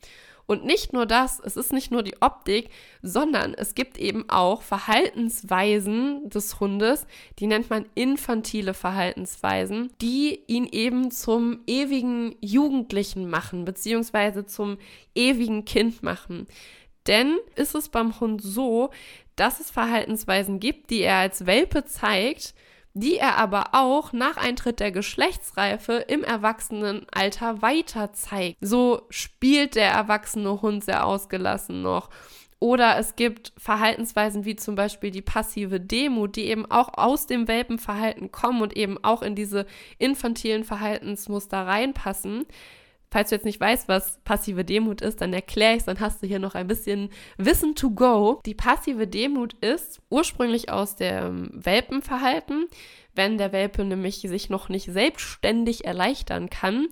Und 0.48 0.64
nicht 0.64 0.94
nur 0.94 1.06
das, 1.06 1.40
es 1.40 1.58
ist 1.58 1.74
nicht 1.74 1.92
nur 1.92 2.04
die 2.04 2.22
Optik, 2.22 2.70
sondern 3.02 3.54
es 3.54 3.74
gibt 3.74 3.98
eben 3.98 4.30
auch 4.30 4.62
Verhaltensweisen 4.62 6.30
des 6.30 6.60
Hundes, 6.60 7.08
die 7.40 7.48
nennt 7.48 7.70
man 7.70 7.86
infantile 7.96 8.74
Verhaltensweisen, 8.74 9.92
die 10.02 10.40
ihn 10.48 10.66
eben 10.66 11.10
zum 11.10 11.62
ewigen 11.66 12.36
Jugendlichen 12.42 13.30
machen, 13.30 13.66
beziehungsweise 13.66 14.46
zum 14.46 14.78
ewigen 15.16 15.66
Kind 15.66 16.04
machen. 16.04 16.48
Denn 17.08 17.38
ist 17.56 17.76
es 17.76 17.90
beim 17.90 18.20
Hund 18.20 18.42
so, 18.42 18.92
dass 19.36 19.60
es 19.60 19.70
Verhaltensweisen 19.72 20.60
gibt, 20.60 20.90
die 20.90 21.02
er 21.02 21.18
als 21.18 21.46
Welpe 21.46 21.86
zeigt, 21.86 22.54
die 22.96 23.18
er 23.18 23.38
aber 23.38 23.66
auch 23.74 24.14
nach 24.14 24.38
Eintritt 24.38 24.80
der 24.80 24.92
Geschlechtsreife 24.92 25.94
im 26.08 26.24
Erwachsenenalter 26.24 27.62
weiter 27.62 28.14
zeigt. 28.14 28.58
So 28.62 29.02
spielt 29.10 29.76
der 29.76 29.92
erwachsene 29.92 30.62
Hund 30.62 30.84
sehr 30.86 31.06
ausgelassen 31.06 31.82
noch. 31.82 32.10
Oder 32.60 32.98
es 32.98 33.18
gibt 33.18 33.52
Verhaltensweisen 33.58 34.46
wie 34.46 34.56
zum 34.56 34.76
Beispiel 34.76 35.12
die 35.12 35.22
passive 35.22 35.82
Demut, 35.82 36.38
die 36.38 36.46
eben 36.46 36.66
auch 36.72 36.98
aus 36.98 37.28
dem 37.28 37.50
Welpenverhalten 37.50 38.32
kommen 38.32 38.62
und 38.62 38.78
eben 38.78 38.98
auch 39.04 39.22
in 39.22 39.36
diese 39.36 39.66
infantilen 40.00 40.64
Verhaltensmuster 40.64 41.68
reinpassen. 41.68 42.46
Falls 43.16 43.30
du 43.30 43.36
jetzt 43.36 43.46
nicht 43.46 43.62
weißt, 43.62 43.88
was 43.88 44.20
passive 44.26 44.66
Demut 44.66 45.00
ist, 45.00 45.22
dann 45.22 45.32
erkläre 45.32 45.72
ich 45.72 45.80
es, 45.80 45.86
dann 45.86 46.02
hast 46.02 46.22
du 46.22 46.28
hier 46.28 46.40
noch 46.40 46.54
ein 46.54 46.68
bisschen 46.68 47.12
Wissen 47.38 47.74
to 47.74 47.92
go. 47.92 48.42
Die 48.46 48.56
passive 48.56 49.08
Demut 49.08 49.54
ist 49.64 50.02
ursprünglich 50.10 50.70
aus 50.70 50.98
dem 50.98 51.50
Welpenverhalten. 51.54 52.68
Wenn 53.14 53.38
der 53.38 53.54
Welpe 53.54 53.86
nämlich 53.86 54.18
sich 54.18 54.50
noch 54.50 54.68
nicht 54.68 54.92
selbstständig 54.92 55.86
erleichtern 55.86 56.50
kann, 56.50 56.88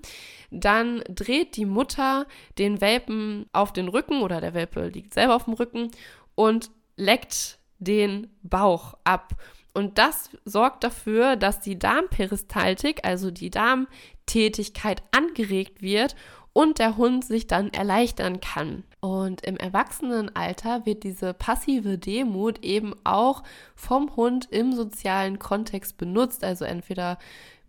dann 0.50 1.04
dreht 1.10 1.58
die 1.58 1.66
Mutter 1.66 2.26
den 2.58 2.80
Welpen 2.80 3.48
auf 3.52 3.74
den 3.74 3.90
Rücken 3.90 4.22
oder 4.22 4.40
der 4.40 4.54
Welpe 4.54 4.88
liegt 4.88 5.14
selber 5.14 5.36
auf 5.36 5.44
dem 5.44 5.56
Rücken 5.56 5.92
und 6.36 6.72
leckt 6.96 7.60
den 7.80 8.30
Bauch 8.44 8.94
ab. 9.04 9.34
Und 9.74 9.98
das 9.98 10.30
sorgt 10.46 10.84
dafür, 10.84 11.36
dass 11.36 11.60
die 11.60 11.80
Darmperistaltik, 11.80 13.02
also 13.04 13.32
die 13.32 13.50
Darmtätigkeit, 13.50 15.02
angeregt 15.12 15.82
wird 15.82 16.16
und 16.54 16.78
der 16.78 16.98
Hund 16.98 17.26
sich 17.26 17.48
dann 17.48 17.74
erleichtern 17.74 18.40
kann. 18.40 18.84
Und 19.00 19.42
im 19.42 19.58
Erwachsenenalter 19.58 20.86
wird 20.86 21.04
diese 21.04 21.34
passive 21.34 21.98
Demut 21.98 22.64
eben 22.64 22.94
auch 23.04 23.44
vom 23.76 24.16
Hund 24.16 24.48
im 24.52 24.74
sozialen 24.74 25.40
Kontext 25.40 25.98
benutzt, 25.98 26.44
also 26.44 26.66
entweder 26.66 27.18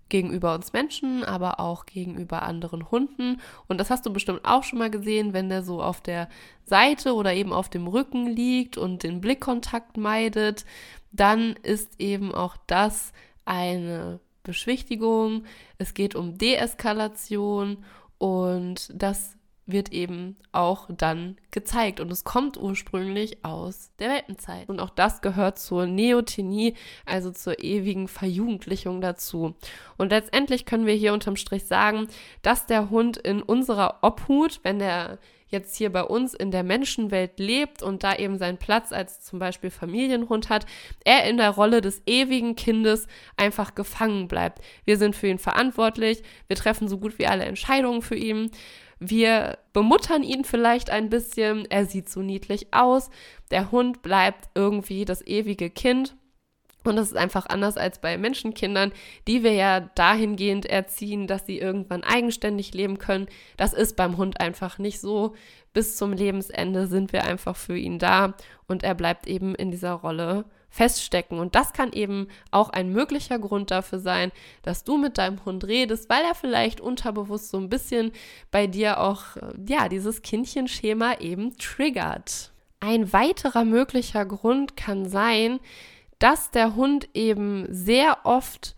gegenüber 0.09 0.55
uns 0.55 0.73
Menschen, 0.73 1.25
aber 1.25 1.61
auch 1.61 1.87
gegenüber 1.87 2.43
anderen 2.43 2.91
Hunden. 2.91 3.41
Und 3.69 3.79
das 3.79 3.91
hast 3.91 4.07
du 4.07 4.13
bestimmt 4.13 4.41
auch 4.45 4.63
schon 4.63 4.79
mal 4.79 4.91
gesehen, 4.91 5.33
wenn 5.33 5.49
der 5.49 5.63
so 5.63 5.83
auf 5.83 6.01
der 6.01 6.29
Seite 6.65 7.15
oder 7.15 7.35
eben 7.35 7.53
auf 7.53 7.69
dem 7.69 7.87
Rücken 7.87 8.27
liegt 8.27 8.77
und 8.77 9.03
den 9.03 9.21
Blickkontakt 9.21 9.97
meidet, 9.97 10.65
dann 11.13 11.55
ist 11.63 12.01
eben 12.01 12.35
auch 12.35 12.57
das 12.67 13.13
eine 13.45 14.21
Beschwichtigung. 14.43 15.45
Es 15.79 15.95
geht 15.95 16.15
um 16.15 16.39
Deeskalation 16.39 17.85
und 18.19 18.91
das 18.95 19.37
wird 19.67 19.93
eben 19.93 20.37
auch 20.53 20.89
dann 20.91 21.37
gezeigt. 21.51 22.01
Und 22.01 22.13
es 22.13 22.25
kommt 22.25 22.57
ursprünglich 22.57 23.45
aus 23.45 23.91
der 23.99 24.11
Weltenzeit. 24.11 24.69
Und 24.69 24.81
auch 24.81 24.91
das 24.91 25.23
gehört 25.23 25.59
zur 25.59 25.87
Neotenie, 25.87 26.75
also 27.07 27.31
zur 27.31 27.63
ewigen 27.63 28.09
Verjugendlichung 28.09 29.01
dazu. 29.01 29.55
Und 29.97 30.11
letztendlich 30.11 30.67
können 30.67 30.87
wir 30.87 30.95
hier 30.95 31.13
unterm 31.13 31.37
Strich 31.37 31.65
sagen, 31.65 32.09
dass 32.43 32.67
der 32.67 32.91
Hund 32.91 33.17
in 33.17 33.43
unserer 33.43 33.99
Obhut, 34.03 34.61
wenn 34.63 34.79
der 34.79 35.19
jetzt 35.55 35.77
hier 35.77 35.91
bei 35.91 36.03
uns 36.03 36.35
in 36.35 36.51
der 36.51 36.65
Menschenwelt 36.65 37.39
lebt 37.39 37.83
und 37.83 38.03
da 38.03 38.17
eben 38.17 38.39
seinen 38.39 38.59
Platz 38.59 38.93
als 38.93 39.21
zum 39.21 39.39
Beispiel 39.39 39.71
Familienhund 39.71 40.51
hat, 40.51 40.67
er 41.05 41.29
in 41.29 41.37
der 41.37 41.51
Rolle 41.51 41.81
des 41.81 42.03
ewigen 42.07 42.57
Kindes 42.57 43.07
einfach 43.37 43.75
gefangen 43.75 44.29
bleibt. 44.29 44.61
Wir 44.85 44.99
sind 44.99 45.17
für 45.17 45.29
ihn 45.29 45.39
verantwortlich, 45.39 46.23
wir 46.49 46.57
treffen 46.57 46.89
so 46.89 46.99
gut 46.99 47.19
wie 47.19 47.27
alle 47.27 47.45
Entscheidungen 47.45 48.03
für 48.03 48.17
ihn. 48.17 48.51
Wir 49.09 49.59
bemuttern 49.73 50.23
ihn 50.23 50.45
vielleicht 50.45 50.91
ein 50.91 51.11
bisschen, 51.11 51.71
er 51.71 51.87
sieht 51.87 52.09
so 52.09 52.21
niedlich 52.21 52.73
aus. 52.73 53.11
Der 53.51 53.71
Hund 53.71 54.03
bleibt 54.03 54.49
irgendwie 54.55 55.05
das 55.05 55.27
ewige 55.27 55.69
Kind. 55.69 56.17
Und 56.85 56.97
das 56.97 57.09
ist 57.09 57.17
einfach 57.17 57.47
anders 57.47 57.77
als 57.77 57.99
bei 57.99 58.19
Menschenkindern, 58.19 58.93
die 59.27 59.43
wir 59.43 59.53
ja 59.53 59.81
dahingehend 59.81 60.67
erziehen, 60.67 61.27
dass 61.27 61.47
sie 61.47 61.59
irgendwann 61.59 62.05
eigenständig 62.05 62.75
leben 62.75 62.99
können. 62.99 63.27
Das 63.57 63.73
ist 63.73 63.97
beim 63.97 64.17
Hund 64.19 64.41
einfach 64.41 64.79
nicht 64.79 65.01
so. 65.01 65.35
Bis 65.73 65.97
zum 65.97 66.13
Lebensende 66.13 66.87
sind 66.87 67.13
wir 67.13 67.25
einfach 67.25 67.57
für 67.57 67.77
ihn 67.77 67.99
da 67.99 68.35
und 68.69 68.85
er 68.85 68.95
bleibt 68.95 69.27
eben 69.27 69.55
in 69.55 69.71
dieser 69.71 69.93
Rolle 69.93 70.45
feststecken. 70.75 71.39
Und 71.39 71.55
das 71.55 71.73
kann 71.73 71.93
eben 71.93 72.27
auch 72.51 72.69
ein 72.69 72.91
möglicher 72.91 73.39
Grund 73.39 73.71
dafür 73.71 74.01
sein, 74.01 74.33
dass 74.63 74.83
du 74.83 74.99
mit 74.99 75.19
deinem 75.19 75.45
Hund 75.45 75.65
redest, 75.69 76.11
weil 76.11 76.25
er 76.25 76.35
vielleicht 76.35 76.81
unterbewusst 76.81 77.51
so 77.51 77.59
ein 77.59 77.69
bisschen 77.69 78.11
bei 78.51 78.67
dir 78.67 79.01
auch, 79.01 79.37
äh, 79.37 79.53
ja, 79.69 79.89
dieses 79.89 80.23
Kindchenschema 80.23 81.21
eben 81.21 81.57
triggert. 81.59 82.51
Ein 82.81 83.13
weiterer 83.13 83.65
möglicher 83.65 84.27
Grund 84.27 84.77
kann 84.77 85.09
sein, 85.09 85.61
dass 86.19 86.51
der 86.51 86.75
Hund 86.75 87.09
eben 87.15 87.67
sehr 87.71 88.19
oft 88.25 88.75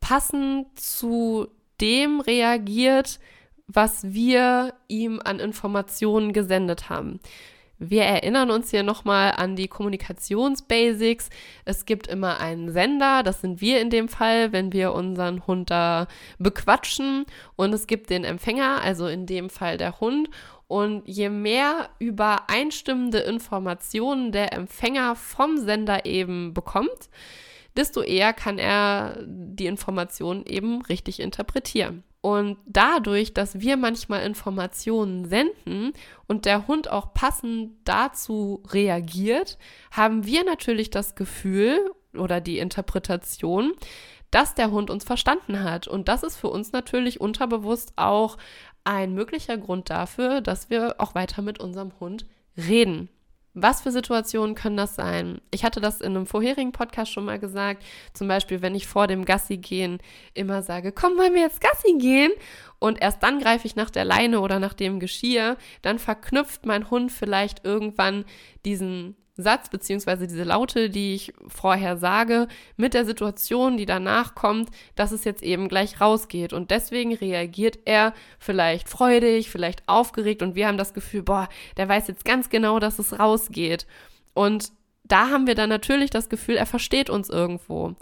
passend 0.00 0.66
zu 0.78 1.46
dem 1.80 2.20
reagiert, 2.20 3.20
was 3.68 4.12
wir 4.12 4.74
ihm 4.88 5.20
an 5.24 5.38
Informationen 5.38 6.32
gesendet 6.32 6.88
haben. 6.88 7.20
Wir 7.78 8.04
erinnern 8.04 8.50
uns 8.50 8.70
hier 8.70 8.82
nochmal 8.82 9.32
an 9.36 9.54
die 9.54 9.68
Kommunikationsbasics. 9.68 11.28
Es 11.66 11.84
gibt 11.84 12.06
immer 12.06 12.40
einen 12.40 12.72
Sender, 12.72 13.22
das 13.22 13.42
sind 13.42 13.60
wir 13.60 13.80
in 13.82 13.90
dem 13.90 14.08
Fall, 14.08 14.52
wenn 14.52 14.72
wir 14.72 14.92
unseren 14.92 15.46
Hund 15.46 15.70
da 15.70 16.06
bequatschen. 16.38 17.26
Und 17.54 17.74
es 17.74 17.86
gibt 17.86 18.08
den 18.08 18.24
Empfänger, 18.24 18.80
also 18.82 19.06
in 19.06 19.26
dem 19.26 19.50
Fall 19.50 19.76
der 19.76 20.00
Hund. 20.00 20.30
Und 20.68 21.06
je 21.06 21.28
mehr 21.28 21.90
übereinstimmende 21.98 23.18
Informationen 23.18 24.32
der 24.32 24.54
Empfänger 24.54 25.14
vom 25.14 25.58
Sender 25.58 26.06
eben 26.06 26.54
bekommt, 26.54 27.10
desto 27.76 28.00
eher 28.02 28.32
kann 28.32 28.58
er 28.58 29.22
die 29.26 29.66
Informationen 29.66 30.44
eben 30.46 30.82
richtig 30.82 31.20
interpretieren. 31.20 32.02
Und 32.26 32.56
dadurch, 32.66 33.34
dass 33.34 33.60
wir 33.60 33.76
manchmal 33.76 34.24
Informationen 34.26 35.26
senden 35.26 35.92
und 36.26 36.44
der 36.44 36.66
Hund 36.66 36.90
auch 36.90 37.14
passend 37.14 37.76
dazu 37.84 38.64
reagiert, 38.68 39.58
haben 39.92 40.26
wir 40.26 40.42
natürlich 40.42 40.90
das 40.90 41.14
Gefühl 41.14 41.78
oder 42.16 42.40
die 42.40 42.58
Interpretation, 42.58 43.74
dass 44.32 44.56
der 44.56 44.72
Hund 44.72 44.90
uns 44.90 45.04
verstanden 45.04 45.62
hat. 45.62 45.86
Und 45.86 46.08
das 46.08 46.24
ist 46.24 46.36
für 46.36 46.48
uns 46.48 46.72
natürlich 46.72 47.20
unterbewusst 47.20 47.92
auch 47.94 48.38
ein 48.82 49.14
möglicher 49.14 49.56
Grund 49.56 49.88
dafür, 49.88 50.40
dass 50.40 50.68
wir 50.68 50.96
auch 50.98 51.14
weiter 51.14 51.42
mit 51.42 51.60
unserem 51.60 51.92
Hund 52.00 52.26
reden. 52.56 53.08
Was 53.58 53.80
für 53.80 53.90
Situationen 53.90 54.54
können 54.54 54.76
das 54.76 54.96
sein? 54.96 55.40
Ich 55.50 55.64
hatte 55.64 55.80
das 55.80 56.02
in 56.02 56.14
einem 56.14 56.26
vorherigen 56.26 56.72
Podcast 56.72 57.10
schon 57.10 57.24
mal 57.24 57.38
gesagt. 57.38 57.82
Zum 58.12 58.28
Beispiel, 58.28 58.60
wenn 58.60 58.74
ich 58.74 58.86
vor 58.86 59.06
dem 59.06 59.24
Gassi 59.24 59.56
gehen 59.56 59.98
immer 60.34 60.62
sage, 60.62 60.92
komm, 60.92 61.16
wollen 61.16 61.32
wir 61.32 61.40
jetzt 61.40 61.62
Gassi 61.62 61.96
gehen? 61.98 62.32
Und 62.78 63.00
erst 63.00 63.22
dann 63.22 63.38
greife 63.38 63.66
ich 63.66 63.74
nach 63.74 63.88
der 63.88 64.04
Leine 64.04 64.40
oder 64.40 64.58
nach 64.58 64.74
dem 64.74 65.00
Geschirr. 65.00 65.56
Dann 65.80 65.98
verknüpft 65.98 66.66
mein 66.66 66.90
Hund 66.90 67.10
vielleicht 67.10 67.64
irgendwann 67.64 68.26
diesen 68.66 69.16
Satz 69.36 69.68
beziehungsweise 69.68 70.26
diese 70.26 70.44
Laute, 70.44 70.88
die 70.90 71.14
ich 71.14 71.32
vorher 71.48 71.96
sage, 71.96 72.48
mit 72.76 72.94
der 72.94 73.04
Situation, 73.04 73.76
die 73.76 73.86
danach 73.86 74.34
kommt, 74.34 74.70
dass 74.94 75.12
es 75.12 75.24
jetzt 75.24 75.42
eben 75.42 75.68
gleich 75.68 76.00
rausgeht. 76.00 76.52
Und 76.52 76.70
deswegen 76.70 77.14
reagiert 77.14 77.78
er 77.84 78.14
vielleicht 78.38 78.88
freudig, 78.88 79.50
vielleicht 79.50 79.86
aufgeregt 79.88 80.42
und 80.42 80.54
wir 80.54 80.66
haben 80.66 80.78
das 80.78 80.94
Gefühl, 80.94 81.22
boah, 81.22 81.48
der 81.76 81.88
weiß 81.88 82.08
jetzt 82.08 82.24
ganz 82.24 82.48
genau, 82.48 82.78
dass 82.78 82.98
es 82.98 83.18
rausgeht. 83.18 83.86
Und 84.34 84.72
da 85.04 85.30
haben 85.30 85.46
wir 85.46 85.54
dann 85.54 85.68
natürlich 85.68 86.10
das 86.10 86.28
Gefühl, 86.28 86.56
er 86.56 86.66
versteht 86.66 87.10
uns 87.10 87.28
irgendwo. 87.28 87.94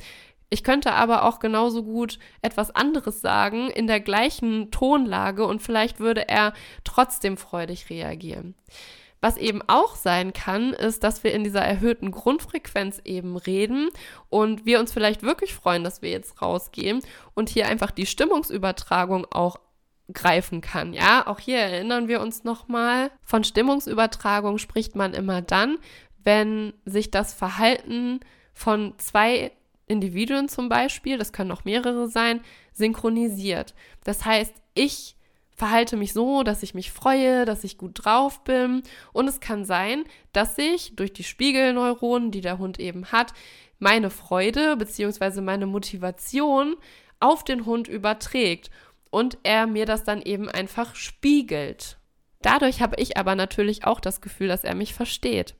Ich 0.51 0.63
könnte 0.63 0.93
aber 0.93 1.25
auch 1.25 1.41
genauso 1.41 1.83
gut 1.83 2.19
etwas 2.41 2.71
anderes 2.71 3.21
sagen 3.21 3.71
in 3.71 3.87
der 3.87 4.01
gleichen 4.01 4.71
Tonlage 4.71 5.45
und 5.47 5.63
vielleicht 5.63 5.99
würde 5.99 6.29
er 6.29 6.53
trotzdem 6.85 7.37
freudig 7.37 7.91
reagieren. 7.91 8.55
Was 9.25 9.39
eben 9.39 9.63
auch 9.69 9.97
sein 9.97 10.35
kann, 10.35 10.75
ist, 10.75 11.03
dass 11.03 11.25
wir 11.25 11.33
in 11.33 11.45
dieser 11.45 11.63
erhöhten 11.63 12.11
Grundfrequenz 12.11 13.01
eben 13.07 13.39
reden 13.39 13.89
und 14.29 14.67
wir 14.67 14.79
uns 14.79 14.93
vielleicht 14.93 15.23
wirklich 15.23 15.55
freuen, 15.55 15.83
dass 15.83 16.03
wir 16.03 16.11
jetzt 16.11 16.43
rausgehen 16.43 17.01
und 17.33 17.49
hier 17.49 17.67
einfach 17.67 17.91
die 17.91 18.05
Stimmungsübertragung 18.05 19.25
auch 19.31 19.61
greifen 20.13 20.61
kann. 20.61 20.93
Ja, 20.93 21.27
auch 21.27 21.39
hier 21.39 21.57
erinnern 21.57 22.07
wir 22.07 22.21
uns 22.21 22.45
nochmal, 22.45 23.11
von 23.23 23.45
Stimmungsübertragung 23.45 24.59
spricht 24.59 24.95
man 24.95 25.15
immer 25.15 25.41
dann, 25.41 25.79
wenn 26.23 26.75
sich 26.85 27.11
das 27.11 27.33
Verhalten 27.33 28.21
von 28.53 28.93
zwei 28.99 29.53
Individuen 29.87 30.51
zum 30.51 30.69
Beispiel, 30.69 31.17
das 31.17 31.33
können 31.33 31.53
auch 31.53 31.65
mehrere 31.65 32.09
sein, 32.09 32.43
synchronisiert. 32.75 33.73
Das 34.05 34.27
heißt, 34.27 34.53
ich 34.75 35.17
verhalte 35.55 35.97
mich 35.97 36.13
so, 36.13 36.43
dass 36.43 36.63
ich 36.63 36.75
mich 36.75 36.91
freue, 36.91 37.45
dass 37.45 37.65
ich 37.65 37.79
gut 37.79 38.05
drauf 38.05 38.43
bin. 38.45 38.83
Und 39.13 39.29
es 39.29 39.41
kann 39.41 39.65
sein, 39.65 40.05
dass 40.33 40.57
sich 40.57 40.97
durch 40.97 41.13
die 41.13 41.25
Spiegelneuronen, 41.25 42.31
die 42.31 42.41
der 42.41 42.59
Hund 42.59 42.79
eben 42.79 43.07
hat, 43.13 43.33
meine 43.79 44.11
Freude 44.11 44.77
bzw. 44.77 45.41
meine 45.41 45.67
Motivation 45.67 46.77
auf 47.21 47.45
den 47.45 47.67
Hund 47.67 47.89
überträgt 47.89 48.71
und 49.11 49.39
er 49.43 49.67
mir 49.67 49.87
das 49.87 50.05
dann 50.05 50.23
eben 50.23 50.49
einfach 50.49 50.95
spiegelt. 50.97 51.99
Dadurch 52.43 52.83
habe 52.83 52.97
ich 52.99 53.17
aber 53.17 53.35
natürlich 53.37 53.85
auch 53.85 54.01
das 54.01 54.21
Gefühl, 54.21 54.49
dass 54.49 54.65
er 54.65 54.75
mich 54.75 54.93
versteht. 54.93 55.55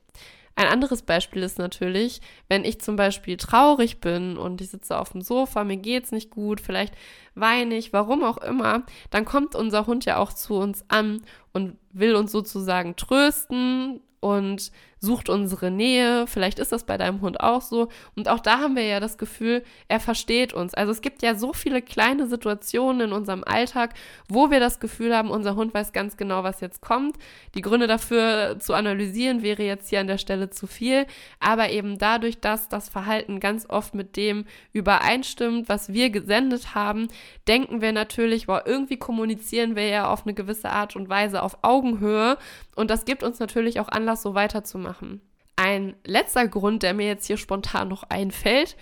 Ein 0.55 0.67
anderes 0.67 1.01
Beispiel 1.01 1.43
ist 1.43 1.57
natürlich, 1.57 2.21
wenn 2.47 2.63
ich 2.63 2.79
zum 2.79 2.95
Beispiel 2.95 3.35
traurig 3.35 3.99
bin 3.99 4.37
und 4.37 4.61
ich 4.61 4.69
sitze 4.69 4.97
auf 4.97 5.11
dem 5.11 5.21
Sofa, 5.21 5.63
mir 5.65 5.77
geht's 5.77 6.11
nicht 6.11 6.29
gut, 6.29 6.61
vielleicht 6.61 6.93
weine 7.33 7.75
ich, 7.75 7.91
warum 7.91 8.23
auch 8.23 8.37
immer, 8.37 8.83
dann 9.09 9.25
kommt 9.25 9.55
unser 9.55 9.85
Hund 9.85 10.05
ja 10.05 10.17
auch 10.17 10.31
zu 10.31 10.55
uns 10.55 10.85
an 10.87 11.21
und 11.51 11.77
will 11.91 12.15
uns 12.15 12.31
sozusagen 12.31 12.95
trösten, 12.95 13.99
und 14.25 14.71
sucht 15.05 15.29
unsere 15.29 15.71
Nähe. 15.71 16.27
Vielleicht 16.27 16.59
ist 16.59 16.71
das 16.71 16.83
bei 16.83 16.97
deinem 16.97 17.21
Hund 17.21 17.39
auch 17.39 17.61
so. 17.61 17.87
Und 18.15 18.27
auch 18.27 18.39
da 18.39 18.59
haben 18.59 18.75
wir 18.75 18.83
ja 18.83 18.99
das 18.99 19.17
Gefühl, 19.17 19.63
er 19.87 19.99
versteht 19.99 20.53
uns. 20.53 20.73
Also 20.73 20.91
es 20.91 21.01
gibt 21.01 21.21
ja 21.21 21.35
so 21.35 21.53
viele 21.53 21.81
kleine 21.81 22.27
Situationen 22.27 23.09
in 23.09 23.13
unserem 23.13 23.43
Alltag, 23.45 23.93
wo 24.27 24.49
wir 24.49 24.59
das 24.59 24.79
Gefühl 24.79 25.15
haben, 25.15 25.29
unser 25.29 25.55
Hund 25.55 25.73
weiß 25.73 25.93
ganz 25.93 26.17
genau, 26.17 26.43
was 26.43 26.59
jetzt 26.59 26.81
kommt. 26.81 27.17
Die 27.53 27.61
Gründe 27.61 27.87
dafür 27.87 28.57
zu 28.59 28.73
analysieren 28.73 29.43
wäre 29.43 29.63
jetzt 29.63 29.89
hier 29.89 30.01
an 30.01 30.07
der 30.07 30.17
Stelle 30.17 30.49
zu 30.49 30.67
viel. 30.67 31.05
Aber 31.39 31.69
eben 31.69 31.97
dadurch, 31.97 32.39
dass 32.39 32.67
das 32.67 32.89
Verhalten 32.89 33.39
ganz 33.39 33.69
oft 33.69 33.93
mit 33.93 34.17
dem 34.17 34.45
übereinstimmt, 34.73 35.69
was 35.69 35.93
wir 35.93 36.09
gesendet 36.09 36.75
haben, 36.75 37.07
denken 37.47 37.81
wir 37.81 37.91
natürlich, 37.91 38.47
boah, 38.47 38.63
irgendwie 38.65 38.97
kommunizieren 38.97 39.75
wir 39.75 39.87
ja 39.87 40.09
auf 40.09 40.25
eine 40.25 40.33
gewisse 40.33 40.69
Art 40.69 40.95
und 40.95 41.09
Weise 41.09 41.43
auf 41.43 41.59
Augenhöhe. 41.61 42.37
Und 42.75 42.89
das 42.89 43.05
gibt 43.05 43.23
uns 43.23 43.39
natürlich 43.39 43.79
auch 43.79 43.89
Anlass, 43.89 44.21
so 44.21 44.35
weiterzumachen. 44.35 45.21
Ein 45.55 45.95
letzter 46.05 46.47
Grund, 46.47 46.83
der 46.83 46.93
mir 46.93 47.07
jetzt 47.07 47.25
hier 47.25 47.37
spontan 47.37 47.87
noch 47.87 48.03
einfällt, 48.03 48.75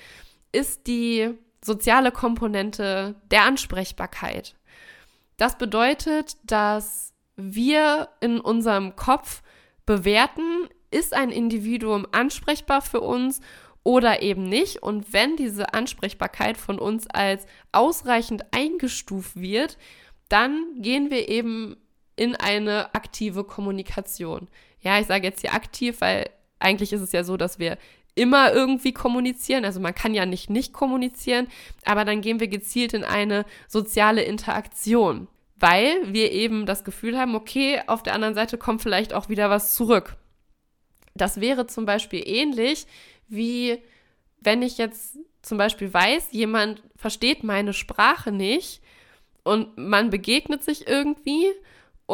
ist 0.52 0.88
die 0.88 1.32
soziale 1.64 2.12
Komponente 2.12 3.16
der 3.32 3.44
Ansprechbarkeit. 3.44 4.56
Das 5.38 5.58
bedeutet, 5.58 6.38
dass 6.44 7.14
wir 7.36 8.10
in 8.20 8.40
unserem 8.40 8.96
Kopf 8.96 9.42
bewerten, 9.86 10.68
ist 10.92 11.14
ein 11.14 11.32
Individuum 11.32 12.08
ansprechbar 12.12 12.82
für 12.82 13.02
uns 13.02 13.42
oder 13.84 14.22
eben 14.22 14.44
nicht. 14.44 14.84
Und 14.84 15.12
wenn 15.14 15.36
diese 15.36 15.74
Ansprechbarkeit 15.74 16.58
von 16.58 16.80
uns 16.80 17.08
als 17.08 17.46
ausreichend 17.72 18.46
eingestuft 18.52 19.36
wird, 19.36 19.78
dann 20.30 20.66
gehen 20.78 21.10
wir 21.10 21.30
eben 21.30 21.76
in 22.16 22.36
eine 22.36 22.94
aktive 22.94 23.44
Kommunikation. 23.44 24.48
Ja, 24.82 25.00
ich 25.00 25.08
sage 25.08 25.28
jetzt 25.28 25.42
hier 25.42 25.54
aktiv, 25.54 26.02
weil 26.02 26.30
eigentlich 26.60 26.94
ist 26.94 27.02
es 27.02 27.12
ja 27.12 27.24
so, 27.24 27.38
dass 27.38 27.60
wir 27.60 27.78
immer 28.16 28.54
irgendwie 28.54 28.94
kommunizieren. 28.94 29.66
Also 29.66 29.80
man 29.80 29.96
kann 29.96 30.14
ja 30.14 30.26
nicht 30.26 30.50
nicht 30.50 30.74
kommunizieren, 30.74 31.48
aber 31.86 32.06
dann 32.06 32.22
gehen 32.22 32.40
wir 32.40 32.48
gezielt 32.48 32.94
in 32.94 33.04
eine 33.04 33.46
soziale 33.68 34.24
Interaktion, 34.24 35.28
weil 35.56 36.14
wir 36.14 36.32
eben 36.32 36.66
das 36.66 36.84
Gefühl 36.84 37.18
haben, 37.18 37.36
okay, 37.36 37.82
auf 37.88 38.04
der 38.04 38.14
anderen 38.14 38.36
Seite 38.36 38.58
kommt 38.58 38.82
vielleicht 38.82 39.14
auch 39.14 39.30
wieder 39.30 39.50
was 39.50 39.74
zurück. 39.74 40.16
Das 41.16 41.42
wäre 41.42 41.68
zum 41.68 41.86
Beispiel 41.86 42.24
ähnlich 42.26 42.86
wie 43.28 43.80
wenn 44.42 44.62
ich 44.62 44.78
jetzt 44.78 45.18
zum 45.42 45.58
Beispiel 45.58 45.94
weiß, 45.94 46.28
jemand 46.32 46.84
versteht 46.96 47.44
meine 47.44 47.74
Sprache 47.74 48.32
nicht 48.32 48.82
und 49.44 49.78
man 49.78 50.10
begegnet 50.10 50.64
sich 50.64 50.88
irgendwie 50.88 51.48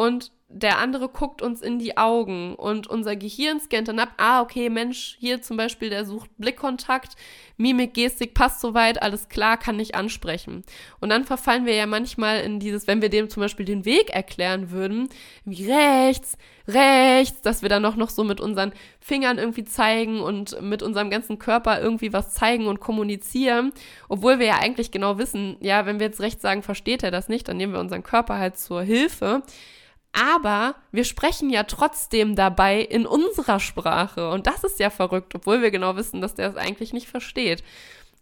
und 0.00 0.32
der 0.48 0.78
andere 0.78 1.10
guckt 1.10 1.42
uns 1.42 1.60
in 1.60 1.78
die 1.78 1.98
Augen 1.98 2.54
und 2.54 2.86
unser 2.86 3.16
Gehirn 3.16 3.60
scannt 3.60 3.86
dann 3.86 3.98
ab, 3.98 4.08
ah, 4.16 4.40
okay, 4.40 4.70
Mensch, 4.70 5.16
hier 5.20 5.42
zum 5.42 5.58
Beispiel, 5.58 5.90
der 5.90 6.06
sucht 6.06 6.30
Blickkontakt, 6.38 7.16
Mimik, 7.58 7.92
Gestik 7.92 8.32
passt 8.32 8.60
soweit, 8.60 9.02
alles 9.02 9.28
klar, 9.28 9.58
kann 9.58 9.78
ich 9.78 9.94
ansprechen. 9.94 10.64
Und 11.00 11.10
dann 11.10 11.24
verfallen 11.24 11.66
wir 11.66 11.74
ja 11.74 11.84
manchmal 11.84 12.40
in 12.40 12.60
dieses, 12.60 12.86
wenn 12.86 13.02
wir 13.02 13.10
dem 13.10 13.28
zum 13.28 13.42
Beispiel 13.42 13.66
den 13.66 13.84
Weg 13.84 14.08
erklären 14.08 14.70
würden, 14.70 15.10
wie 15.44 15.70
rechts, 15.70 16.38
rechts, 16.66 17.42
dass 17.42 17.60
wir 17.60 17.68
dann 17.68 17.84
auch 17.84 17.96
noch 17.96 18.10
so 18.10 18.24
mit 18.24 18.40
unseren 18.40 18.72
Fingern 19.00 19.36
irgendwie 19.36 19.64
zeigen 19.64 20.20
und 20.20 20.60
mit 20.62 20.82
unserem 20.82 21.10
ganzen 21.10 21.38
Körper 21.38 21.80
irgendwie 21.80 22.14
was 22.14 22.32
zeigen 22.32 22.68
und 22.68 22.80
kommunizieren, 22.80 23.72
obwohl 24.08 24.38
wir 24.38 24.46
ja 24.46 24.58
eigentlich 24.58 24.90
genau 24.90 25.18
wissen, 25.18 25.58
ja, 25.60 25.84
wenn 25.84 26.00
wir 26.00 26.06
jetzt 26.06 26.20
rechts 26.20 26.40
sagen, 26.40 26.62
versteht 26.62 27.02
er 27.02 27.10
das 27.10 27.28
nicht, 27.28 27.46
dann 27.46 27.58
nehmen 27.58 27.74
wir 27.74 27.80
unseren 27.80 28.02
Körper 28.02 28.38
halt 28.38 28.58
zur 28.58 28.82
Hilfe. 28.82 29.42
Aber 30.12 30.74
wir 30.90 31.04
sprechen 31.04 31.50
ja 31.50 31.62
trotzdem 31.64 32.34
dabei 32.34 32.80
in 32.80 33.06
unserer 33.06 33.60
Sprache. 33.60 34.30
Und 34.30 34.46
das 34.46 34.64
ist 34.64 34.80
ja 34.80 34.90
verrückt, 34.90 35.34
obwohl 35.34 35.62
wir 35.62 35.70
genau 35.70 35.96
wissen, 35.96 36.20
dass 36.20 36.34
der 36.34 36.50
es 36.50 36.56
eigentlich 36.56 36.92
nicht 36.92 37.08
versteht. 37.08 37.62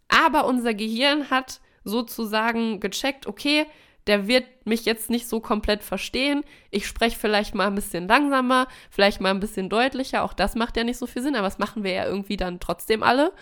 Aber 0.09 0.47
unser 0.47 0.75
Gehirn 0.75 1.31
hat 1.31 1.61
sozusagen 1.85 2.81
gecheckt, 2.81 3.27
okay, 3.27 3.67
der 4.07 4.27
wird 4.27 4.47
mich 4.65 4.87
jetzt 4.87 5.11
nicht 5.11 5.29
so 5.29 5.41
komplett 5.41 5.83
verstehen. 5.83 6.43
Ich 6.71 6.87
spreche 6.87 7.19
vielleicht 7.19 7.55
mal 7.55 7.67
ein 7.67 7.75
bisschen 7.75 8.09
langsamer, 8.09 8.67
vielleicht 8.91 9.21
mal 9.21 9.31
ein 9.31 9.41
bisschen 9.41 9.69
deutlicher. 9.69 10.23
Auch 10.25 10.33
das 10.33 10.55
macht 10.55 10.77
ja 10.77 10.85
nicht 10.85 10.97
so 10.97 11.07
viel 11.07 11.23
Sinn, 11.23 11.37
aber 11.37 11.47
das 11.47 11.59
machen 11.59 11.85
wir 11.85 11.93
ja 11.93 12.07
irgendwie 12.07 12.39
dann 12.39 12.59
trotzdem 12.59 13.03
alle. 13.03 13.33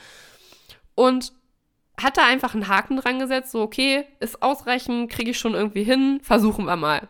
Und 0.97 1.33
hat 2.01 2.17
da 2.17 2.27
einfach 2.27 2.55
einen 2.55 2.69
Haken 2.69 2.97
dran 2.99 3.19
gesetzt, 3.19 3.53
so 3.53 3.63
okay, 3.63 4.05
ist 4.21 4.43
ausreichend, 4.43 5.11
kriege 5.11 5.31
ich 5.31 5.39
schon 5.39 5.55
irgendwie 5.55 5.85
hin, 5.85 6.21
versuchen 6.23 6.67
wir 6.67 6.77
mal. 6.77 7.09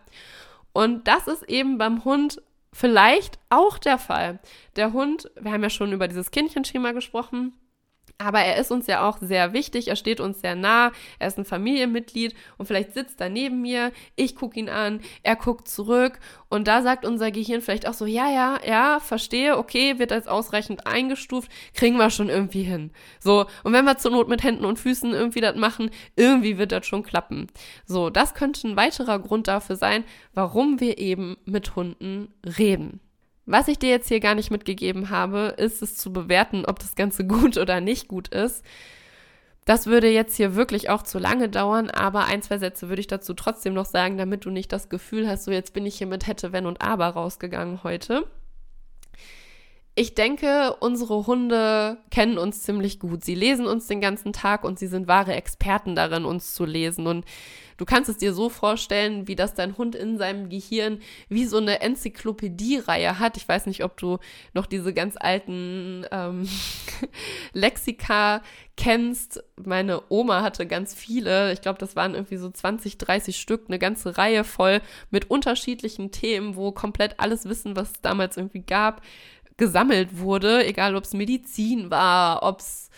Und 0.77 1.09
das 1.09 1.27
ist 1.27 1.43
eben 1.45 1.79
beim 1.79 2.05
Hund 2.05 2.43
vielleicht 2.71 3.39
auch 3.49 3.79
der 3.79 3.97
Fall. 3.97 4.41
Der 4.77 4.93
Hund, 4.93 5.31
wir 5.41 5.51
haben 5.53 5.63
ja 5.63 5.71
schon 5.71 5.91
über 5.95 6.07
dieses 6.07 6.31
Kindchenschema 6.31 6.93
gesprochen, 6.93 7.55
Aber 8.19 8.41
er 8.41 8.57
ist 8.57 8.71
uns 8.71 8.87
ja 8.87 9.07
auch 9.07 9.19
sehr 9.21 9.53
wichtig, 9.53 9.89
er 9.89 9.97
steht 9.97 10.21
uns 10.21 10.41
sehr 10.41 10.55
nah, 10.55 10.91
er 11.19 11.29
ist 11.29 11.39
ein 11.39 11.45
Familienmitglied 11.45 12.35
und 12.57 12.65
vielleicht 12.65 12.95
sitzt 12.95 13.21
er 13.21 13.29
neben 13.29 13.61
mir, 13.61 13.93
ich 14.15 14.35
gucke 14.35 14.59
ihn 14.59 14.71
an, 14.71 15.01
er 15.23 15.37
guckt 15.37 15.69
zurück 15.69 16.19
und 16.49 16.67
da 16.67 16.81
sagt 16.81 17.05
unser 17.05 17.31
Gehirn 17.31 17.61
vielleicht 17.61 17.87
auch 17.87 17.93
so, 17.93 18.07
ja, 18.07 18.31
ja, 18.31 18.59
ja, 18.67 19.01
verstehe, 19.01 19.59
okay, 19.59 19.99
wird 19.99 20.13
als 20.13 20.29
ausreichend 20.29 20.87
eingestuft, 20.87 21.51
kriegen 21.75 21.99
wir 21.99 22.09
schon 22.09 22.31
irgendwie 22.31 22.63
hin. 22.63 22.91
So, 23.21 23.47
und 23.65 23.75
wenn 23.75 23.85
wir 23.85 23.99
zur 23.99 24.13
Not 24.13 24.29
mit 24.29 24.43
Händen 24.43 24.65
und 24.65 24.79
Füßen 24.79 25.13
irgendwie 25.13 25.43
das 25.43 25.57
machen, 25.57 25.91
irgendwie 26.17 26.57
wird 26.57 26.73
das 26.73 26.87
schon 26.87 27.03
klappen. 27.03 27.49
So, 27.85 28.09
das 28.09 28.33
könnte 28.33 28.67
ein 28.67 28.77
weiterer 28.77 29.19
Grund 29.19 29.47
dafür 29.47 29.77
sein, 29.77 30.05
warum 30.33 30.81
wir 30.81 30.97
eben 30.97 31.37
mit 31.45 31.77
Hunden 31.77 32.33
reden. 32.59 33.01
Was 33.47 33.69
ich 33.69 33.79
dir 33.79 33.91
jetzt 33.91 34.09
hier 34.09 34.19
gar 34.19 34.35
nicht 34.35 34.51
mitgegeben 34.51 35.09
habe, 35.09 35.55
ist 35.57 35.81
es 35.81 35.97
zu 35.97 36.13
bewerten, 36.13 36.65
ob 36.67 36.81
das 36.81 36.97
Ganze 36.97 37.25
gut 37.27 37.57
oder 37.57 37.81
nicht 37.81 38.09
gut 38.09 38.29
ist. 38.29 38.65
Das 39.65 39.87
würde 39.87 40.09
jetzt 40.09 40.37
hier 40.37 40.55
wirklich 40.55 40.91
auch 40.91 41.03
zu 41.03 41.19
lange 41.19 41.49
dauern, 41.49 41.91
aber 41.91 42.27
ein, 42.27 42.43
zwei 42.43 42.59
Sätze 42.59 42.89
würde 42.89 43.01
ich 43.01 43.09
dazu 43.09 43.35
trotzdem 43.35 43.75
noch 43.75 43.87
sagen, 43.87 44.17
damit 44.17 44.45
du 44.45 44.51
nicht 44.51 44.73
das 44.73 44.89
Gefühl 44.89 45.29
hast, 45.29 45.45
so 45.45 45.51
jetzt 45.51 45.73
bin 45.73 45.87
ich 45.87 45.99
hier 45.99 46.07
mit 46.07 46.27
hätte, 46.27 46.53
wenn 46.53 46.67
und 46.67 46.83
aber 46.83 47.07
rausgegangen 47.07 47.83
heute. 47.83 48.25
Ich 49.99 50.15
denke, 50.15 50.77
unsere 50.81 51.27
Hunde 51.27 51.97
kennen 52.11 52.37
uns 52.37 52.63
ziemlich 52.63 53.01
gut. 53.01 53.25
Sie 53.25 53.35
lesen 53.35 53.67
uns 53.67 53.87
den 53.87 54.03
ganzen 54.03 54.35
Tag 54.35 54.63
und 54.63 54.79
sie 54.79 54.89
sind 54.89 55.09
wahre 55.09 55.35
Experten 55.35 55.97
darin, 55.97 56.27
uns 56.27 56.55
zu 56.55 56.67
lesen. 56.67 57.07
Und 57.07 57.25
Du 57.77 57.85
kannst 57.85 58.09
es 58.09 58.17
dir 58.17 58.33
so 58.33 58.49
vorstellen, 58.49 59.29
wie 59.29 59.37
das 59.37 59.55
dein 59.55 59.77
Hund 59.77 59.95
in 59.95 60.17
seinem 60.17 60.49
Gehirn 60.49 61.01
wie 61.29 61.45
so 61.45 61.59
eine 61.59 61.81
Enzyklopädie-Reihe 61.81 63.19
hat. 63.19 63.37
Ich 63.37 63.47
weiß 63.47 63.67
nicht, 63.67 63.85
ob 63.85 63.97
du 63.99 64.19
noch 64.55 64.67
diese 64.67 64.95
ganz 64.95 65.17
alten 65.19 66.07
ähm, 66.11 66.49
Lexika 67.53 68.43
kennst. 68.79 69.45
Meine 69.63 70.03
Oma 70.09 70.43
hatte 70.43 70.67
ganz 70.67 70.95
viele. 70.95 71.53
Ich 71.53 71.61
glaube, 71.61 71.79
das 71.79 71.97
waren 71.97 72.15
irgendwie 72.15 72.39
so 72.39 72.51
20, 72.51 72.97
30 72.97 73.39
Stück, 73.39 73.65
eine 73.69 73.79
ganze 73.79 74.17
Reihe 74.17 74.45
voll 74.45 74.81
mit 75.11 75.31
unterschiedlichen 75.31 76.13
Themen, 76.13 76.57
wo 76.57 76.73
komplett 76.73 77.21
alles 77.21 77.45
Wissen, 77.45 77.77
was 77.77 77.93
es 77.93 78.01
damals 78.01 78.39
irgendwie 78.39 78.63
gab, 78.63 79.03
gesammelt 79.57 80.19
wurde. 80.19 80.67
Egal, 80.67 80.97
ob 80.97 81.05
es 81.05 81.15
Medizin 81.15 81.91
war, 81.91 82.43
ob 82.43 82.61
es 82.61 82.91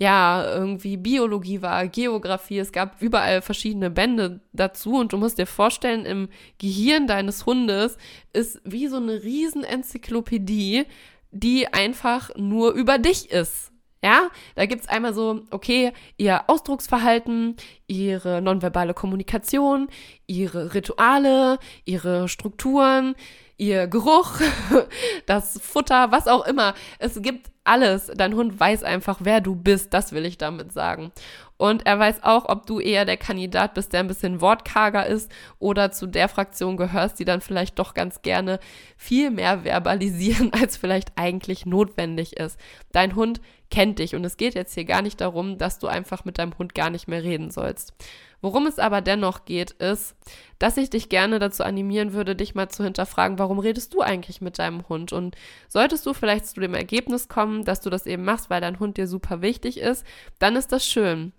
ja, 0.00 0.54
irgendwie 0.54 0.96
Biologie 0.96 1.60
war, 1.60 1.86
Geografie, 1.86 2.58
es 2.58 2.72
gab 2.72 3.02
überall 3.02 3.42
verschiedene 3.42 3.90
Bände 3.90 4.40
dazu 4.54 4.94
und 4.94 5.12
du 5.12 5.18
musst 5.18 5.36
dir 5.36 5.46
vorstellen, 5.46 6.06
im 6.06 6.30
Gehirn 6.56 7.06
deines 7.06 7.44
Hundes 7.44 7.98
ist 8.32 8.62
wie 8.64 8.86
so 8.86 8.96
eine 8.96 9.22
riesen 9.22 9.62
Enzyklopädie, 9.62 10.86
die 11.32 11.68
einfach 11.68 12.30
nur 12.34 12.72
über 12.72 12.96
dich 12.96 13.30
ist. 13.30 13.72
Ja, 14.02 14.30
da 14.54 14.64
gibt's 14.64 14.88
einmal 14.88 15.12
so, 15.12 15.42
okay, 15.50 15.92
ihr 16.16 16.48
Ausdrucksverhalten, 16.48 17.56
ihre 17.86 18.40
nonverbale 18.40 18.94
Kommunikation, 18.94 19.88
ihre 20.26 20.72
Rituale, 20.72 21.58
ihre 21.84 22.26
Strukturen, 22.26 23.14
ihr 23.60 23.86
Geruch, 23.86 24.40
das 25.26 25.60
Futter, 25.60 26.10
was 26.10 26.26
auch 26.26 26.46
immer. 26.46 26.74
Es 26.98 27.20
gibt 27.20 27.50
alles. 27.62 28.10
Dein 28.14 28.34
Hund 28.34 28.58
weiß 28.58 28.82
einfach, 28.82 29.18
wer 29.20 29.40
du 29.40 29.54
bist. 29.54 29.92
Das 29.92 30.12
will 30.12 30.24
ich 30.24 30.38
damit 30.38 30.72
sagen. 30.72 31.12
Und 31.58 31.86
er 31.86 31.98
weiß 31.98 32.22
auch, 32.22 32.48
ob 32.48 32.64
du 32.64 32.80
eher 32.80 33.04
der 33.04 33.18
Kandidat 33.18 33.74
bist, 33.74 33.92
der 33.92 34.00
ein 34.00 34.08
bisschen 34.08 34.40
wortkarger 34.40 35.04
ist 35.06 35.30
oder 35.58 35.92
zu 35.92 36.06
der 36.06 36.30
Fraktion 36.30 36.78
gehörst, 36.78 37.18
die 37.18 37.26
dann 37.26 37.42
vielleicht 37.42 37.78
doch 37.78 37.92
ganz 37.92 38.22
gerne 38.22 38.60
viel 38.96 39.30
mehr 39.30 39.64
verbalisieren, 39.64 40.52
als 40.58 40.78
vielleicht 40.78 41.12
eigentlich 41.16 41.66
notwendig 41.66 42.38
ist. 42.38 42.58
Dein 42.92 43.14
Hund 43.14 43.42
kennt 43.70 43.98
dich 43.98 44.14
und 44.14 44.24
es 44.24 44.38
geht 44.38 44.54
jetzt 44.54 44.72
hier 44.72 44.86
gar 44.86 45.02
nicht 45.02 45.20
darum, 45.20 45.58
dass 45.58 45.78
du 45.78 45.86
einfach 45.86 46.24
mit 46.24 46.38
deinem 46.38 46.56
Hund 46.56 46.74
gar 46.74 46.88
nicht 46.88 47.08
mehr 47.08 47.22
reden 47.22 47.50
sollst. 47.50 47.92
Worum 48.40 48.66
es 48.66 48.78
aber 48.78 49.00
dennoch 49.00 49.44
geht, 49.44 49.72
ist, 49.72 50.16
dass 50.58 50.76
ich 50.76 50.90
dich 50.90 51.08
gerne 51.08 51.38
dazu 51.38 51.62
animieren 51.62 52.12
würde, 52.12 52.34
dich 52.34 52.54
mal 52.54 52.68
zu 52.68 52.84
hinterfragen, 52.84 53.38
warum 53.38 53.58
redest 53.58 53.92
du 53.92 54.00
eigentlich 54.00 54.40
mit 54.40 54.58
deinem 54.58 54.88
Hund? 54.88 55.12
Und 55.12 55.36
solltest 55.68 56.06
du 56.06 56.14
vielleicht 56.14 56.46
zu 56.46 56.60
dem 56.60 56.74
Ergebnis 56.74 57.28
kommen, 57.28 57.64
dass 57.64 57.80
du 57.80 57.90
das 57.90 58.06
eben 58.06 58.24
machst, 58.24 58.48
weil 58.48 58.60
dein 58.60 58.80
Hund 58.80 58.96
dir 58.96 59.06
super 59.06 59.42
wichtig 59.42 59.78
ist, 59.78 60.04
dann 60.38 60.56
ist 60.56 60.72
das 60.72 60.86
schön. 60.86 61.32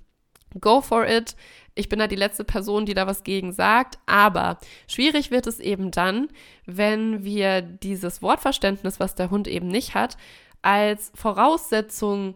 Go 0.59 0.81
for 0.81 1.07
it. 1.07 1.35
Ich 1.75 1.87
bin 1.87 1.99
da 1.99 2.07
die 2.07 2.17
letzte 2.17 2.43
Person, 2.43 2.85
die 2.85 2.93
da 2.93 3.07
was 3.07 3.23
gegen 3.23 3.53
sagt. 3.53 3.97
Aber 4.05 4.57
schwierig 4.87 5.31
wird 5.31 5.47
es 5.47 5.59
eben 5.59 5.91
dann, 5.91 6.27
wenn 6.65 7.23
wir 7.23 7.61
dieses 7.61 8.21
Wortverständnis, 8.21 8.99
was 8.99 9.15
der 9.15 9.29
Hund 9.29 9.47
eben 9.47 9.67
nicht 9.67 9.95
hat, 9.95 10.17
als 10.61 11.11
Voraussetzung 11.15 12.35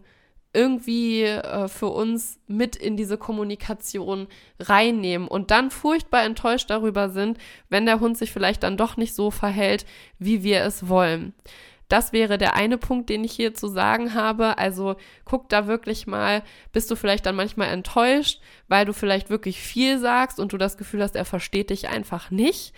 irgendwie 0.55 1.23
äh, 1.23 1.67
für 1.67 1.87
uns 1.87 2.39
mit 2.47 2.75
in 2.75 2.97
diese 2.97 3.17
Kommunikation 3.17 4.27
reinnehmen 4.59 5.27
und 5.27 5.51
dann 5.51 5.69
furchtbar 5.69 6.23
enttäuscht 6.23 6.69
darüber 6.69 7.09
sind, 7.09 7.37
wenn 7.69 7.85
der 7.85 7.99
Hund 7.99 8.17
sich 8.17 8.31
vielleicht 8.31 8.63
dann 8.63 8.77
doch 8.77 8.97
nicht 8.97 9.13
so 9.13 9.29
verhält, 9.29 9.85
wie 10.17 10.43
wir 10.43 10.63
es 10.63 10.87
wollen. 10.87 11.33
Das 11.87 12.13
wäre 12.13 12.37
der 12.37 12.55
eine 12.55 12.77
Punkt, 12.79 13.09
den 13.09 13.23
ich 13.23 13.33
hier 13.33 13.53
zu 13.53 13.67
sagen 13.67 14.15
habe. 14.15 14.57
Also 14.57 14.95
guck 15.23 15.49
da 15.49 15.67
wirklich 15.67 16.07
mal, 16.07 16.41
bist 16.71 16.89
du 16.89 16.95
vielleicht 16.95 17.25
dann 17.27 17.35
manchmal 17.35 17.69
enttäuscht, 17.69 18.41
weil 18.67 18.85
du 18.85 18.93
vielleicht 18.93 19.29
wirklich 19.29 19.61
viel 19.61 19.99
sagst 19.99 20.39
und 20.39 20.51
du 20.53 20.57
das 20.57 20.77
Gefühl 20.77 21.03
hast, 21.03 21.15
er 21.15 21.25
versteht 21.25 21.69
dich 21.69 21.89
einfach 21.89 22.31
nicht. 22.31 22.73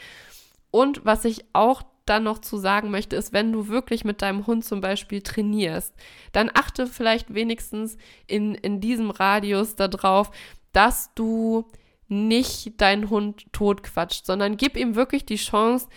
Und 0.72 1.06
was 1.06 1.24
ich 1.24 1.46
auch 1.54 1.84
dann 2.10 2.24
noch 2.24 2.40
zu 2.40 2.58
sagen 2.58 2.90
möchte, 2.90 3.16
ist, 3.16 3.34
wenn 3.34 3.52
du 3.52 3.68
wirklich 3.68 4.04
mit 4.04 4.22
deinem 4.22 4.48
Hund 4.48 4.66
zum 4.66 4.82
Beispiel 4.82 5.22
trainierst, 5.22 5.94
dann 6.32 6.50
achte 6.54 6.88
vielleicht 6.88 7.34
wenigstens 7.34 7.98
in, 8.28 8.56
in 8.56 8.82
diesem 8.82 9.12
Radius 9.12 9.76
darauf, 9.76 10.32
dass 10.74 11.14
du 11.16 11.66
nicht 12.08 12.80
deinen 12.80 13.10
Hund 13.10 13.46
totquatscht, 13.52 14.26
sondern 14.26 14.58
gib 14.58 14.78
ihm 14.78 14.96
wirklich 14.96 15.26
die 15.26 15.36
Chance, 15.36 15.88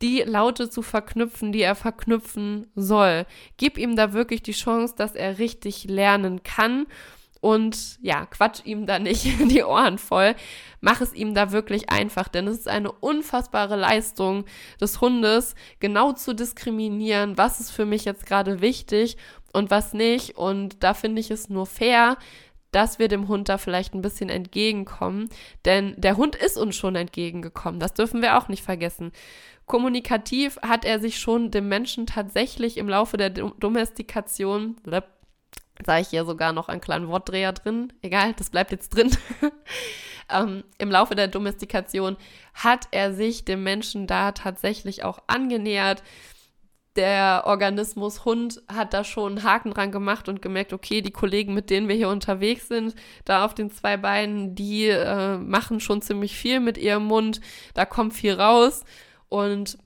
die 0.00 0.20
Laute 0.20 0.68
zu 0.68 0.82
verknüpfen, 0.82 1.52
die 1.52 1.62
er 1.62 1.74
verknüpfen 1.74 2.66
soll. 2.74 3.26
Gib 3.56 3.78
ihm 3.78 3.94
da 3.94 4.12
wirklich 4.12 4.42
die 4.42 4.52
Chance, 4.52 4.94
dass 4.96 5.14
er 5.14 5.38
richtig 5.38 5.84
lernen 5.84 6.42
kann 6.42 6.86
und 7.42 7.98
ja, 8.02 8.24
quatsch 8.26 8.60
ihm 8.64 8.86
da 8.86 9.00
nicht 9.00 9.24
die 9.50 9.64
Ohren 9.64 9.98
voll. 9.98 10.36
Mach 10.80 11.00
es 11.00 11.12
ihm 11.12 11.34
da 11.34 11.50
wirklich 11.50 11.90
einfach, 11.90 12.28
denn 12.28 12.46
es 12.46 12.60
ist 12.60 12.68
eine 12.68 12.92
unfassbare 12.92 13.74
Leistung 13.74 14.44
des 14.80 15.00
Hundes, 15.00 15.56
genau 15.80 16.12
zu 16.12 16.34
diskriminieren, 16.34 17.36
was 17.36 17.58
ist 17.58 17.72
für 17.72 17.84
mich 17.84 18.04
jetzt 18.04 18.26
gerade 18.26 18.60
wichtig 18.60 19.16
und 19.52 19.72
was 19.72 19.92
nicht. 19.92 20.36
Und 20.38 20.84
da 20.84 20.94
finde 20.94 21.20
ich 21.20 21.32
es 21.32 21.48
nur 21.48 21.66
fair, 21.66 22.16
dass 22.70 23.00
wir 23.00 23.08
dem 23.08 23.26
Hund 23.26 23.48
da 23.48 23.58
vielleicht 23.58 23.92
ein 23.92 24.02
bisschen 24.02 24.28
entgegenkommen, 24.28 25.28
denn 25.64 25.94
der 25.98 26.16
Hund 26.16 26.36
ist 26.36 26.56
uns 26.56 26.76
schon 26.76 26.94
entgegengekommen. 26.94 27.80
Das 27.80 27.92
dürfen 27.92 28.22
wir 28.22 28.38
auch 28.38 28.46
nicht 28.46 28.62
vergessen. 28.62 29.10
Kommunikativ 29.66 30.58
hat 30.62 30.84
er 30.84 31.00
sich 31.00 31.18
schon 31.18 31.50
dem 31.50 31.68
Menschen 31.68 32.06
tatsächlich 32.06 32.76
im 32.76 32.88
Laufe 32.88 33.16
der 33.16 33.30
Domestikation, 33.30 34.76
sage 35.84 36.02
ich 36.02 36.08
hier 36.08 36.24
sogar 36.24 36.52
noch 36.52 36.68
einen 36.68 36.80
kleinen 36.80 37.08
Wortdreher 37.08 37.52
drin. 37.52 37.92
Egal, 38.02 38.34
das 38.34 38.50
bleibt 38.50 38.72
jetzt 38.72 38.90
drin. 38.90 39.10
ähm, 40.30 40.64
Im 40.78 40.90
Laufe 40.90 41.14
der 41.14 41.28
Domestikation 41.28 42.16
hat 42.54 42.88
er 42.90 43.14
sich 43.14 43.44
dem 43.44 43.62
Menschen 43.62 44.06
da 44.06 44.32
tatsächlich 44.32 45.04
auch 45.04 45.20
angenähert. 45.26 46.02
Der 46.96 47.44
Organismus 47.46 48.26
Hund 48.26 48.60
hat 48.70 48.92
da 48.92 49.02
schon 49.02 49.38
einen 49.38 49.44
Haken 49.44 49.70
dran 49.70 49.92
gemacht 49.92 50.28
und 50.28 50.42
gemerkt, 50.42 50.74
okay, 50.74 51.00
die 51.00 51.10
Kollegen, 51.10 51.54
mit 51.54 51.70
denen 51.70 51.88
wir 51.88 51.96
hier 51.96 52.10
unterwegs 52.10 52.68
sind, 52.68 52.94
da 53.24 53.46
auf 53.46 53.54
den 53.54 53.70
zwei 53.70 53.96
Beinen, 53.96 54.54
die 54.54 54.88
äh, 54.88 55.38
machen 55.38 55.80
schon 55.80 56.02
ziemlich 56.02 56.36
viel 56.36 56.60
mit 56.60 56.76
ihrem 56.76 57.04
Mund, 57.04 57.40
da 57.72 57.86
kommt 57.86 58.12
viel 58.12 58.34
raus. 58.34 58.84
Und 59.30 59.78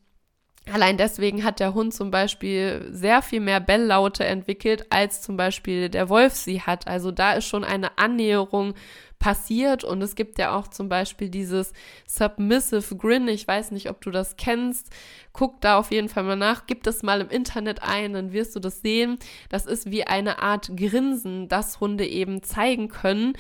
Allein 0.72 0.96
deswegen 0.96 1.44
hat 1.44 1.60
der 1.60 1.74
Hund 1.74 1.94
zum 1.94 2.10
Beispiel 2.10 2.88
sehr 2.90 3.22
viel 3.22 3.40
mehr 3.40 3.60
Belllaute 3.60 4.24
entwickelt, 4.24 4.86
als 4.90 5.22
zum 5.22 5.36
Beispiel 5.36 5.88
der 5.88 6.08
Wolf 6.08 6.34
sie 6.34 6.60
hat. 6.60 6.88
Also 6.88 7.12
da 7.12 7.34
ist 7.34 7.46
schon 7.46 7.62
eine 7.62 7.98
Annäherung 7.98 8.74
passiert 9.18 9.84
und 9.84 10.02
es 10.02 10.14
gibt 10.14 10.38
ja 10.38 10.56
auch 10.56 10.68
zum 10.68 10.88
Beispiel 10.88 11.28
dieses 11.28 11.72
Submissive 12.06 12.96
Grin. 12.96 13.28
Ich 13.28 13.46
weiß 13.46 13.70
nicht, 13.70 13.88
ob 13.88 14.00
du 14.00 14.10
das 14.10 14.36
kennst. 14.36 14.90
Guck 15.36 15.60
da 15.60 15.78
auf 15.78 15.90
jeden 15.90 16.08
Fall 16.08 16.22
mal 16.22 16.34
nach. 16.34 16.66
Gib 16.66 16.82
das 16.82 17.02
mal 17.02 17.20
im 17.20 17.28
Internet 17.28 17.82
ein, 17.82 18.14
dann 18.14 18.32
wirst 18.32 18.56
du 18.56 18.60
das 18.60 18.80
sehen. 18.80 19.18
Das 19.50 19.66
ist 19.66 19.90
wie 19.90 20.06
eine 20.06 20.40
Art 20.40 20.70
Grinsen, 20.74 21.48
das 21.48 21.78
Hunde 21.78 22.06
eben 22.06 22.42
zeigen 22.42 22.88
können 22.88 23.34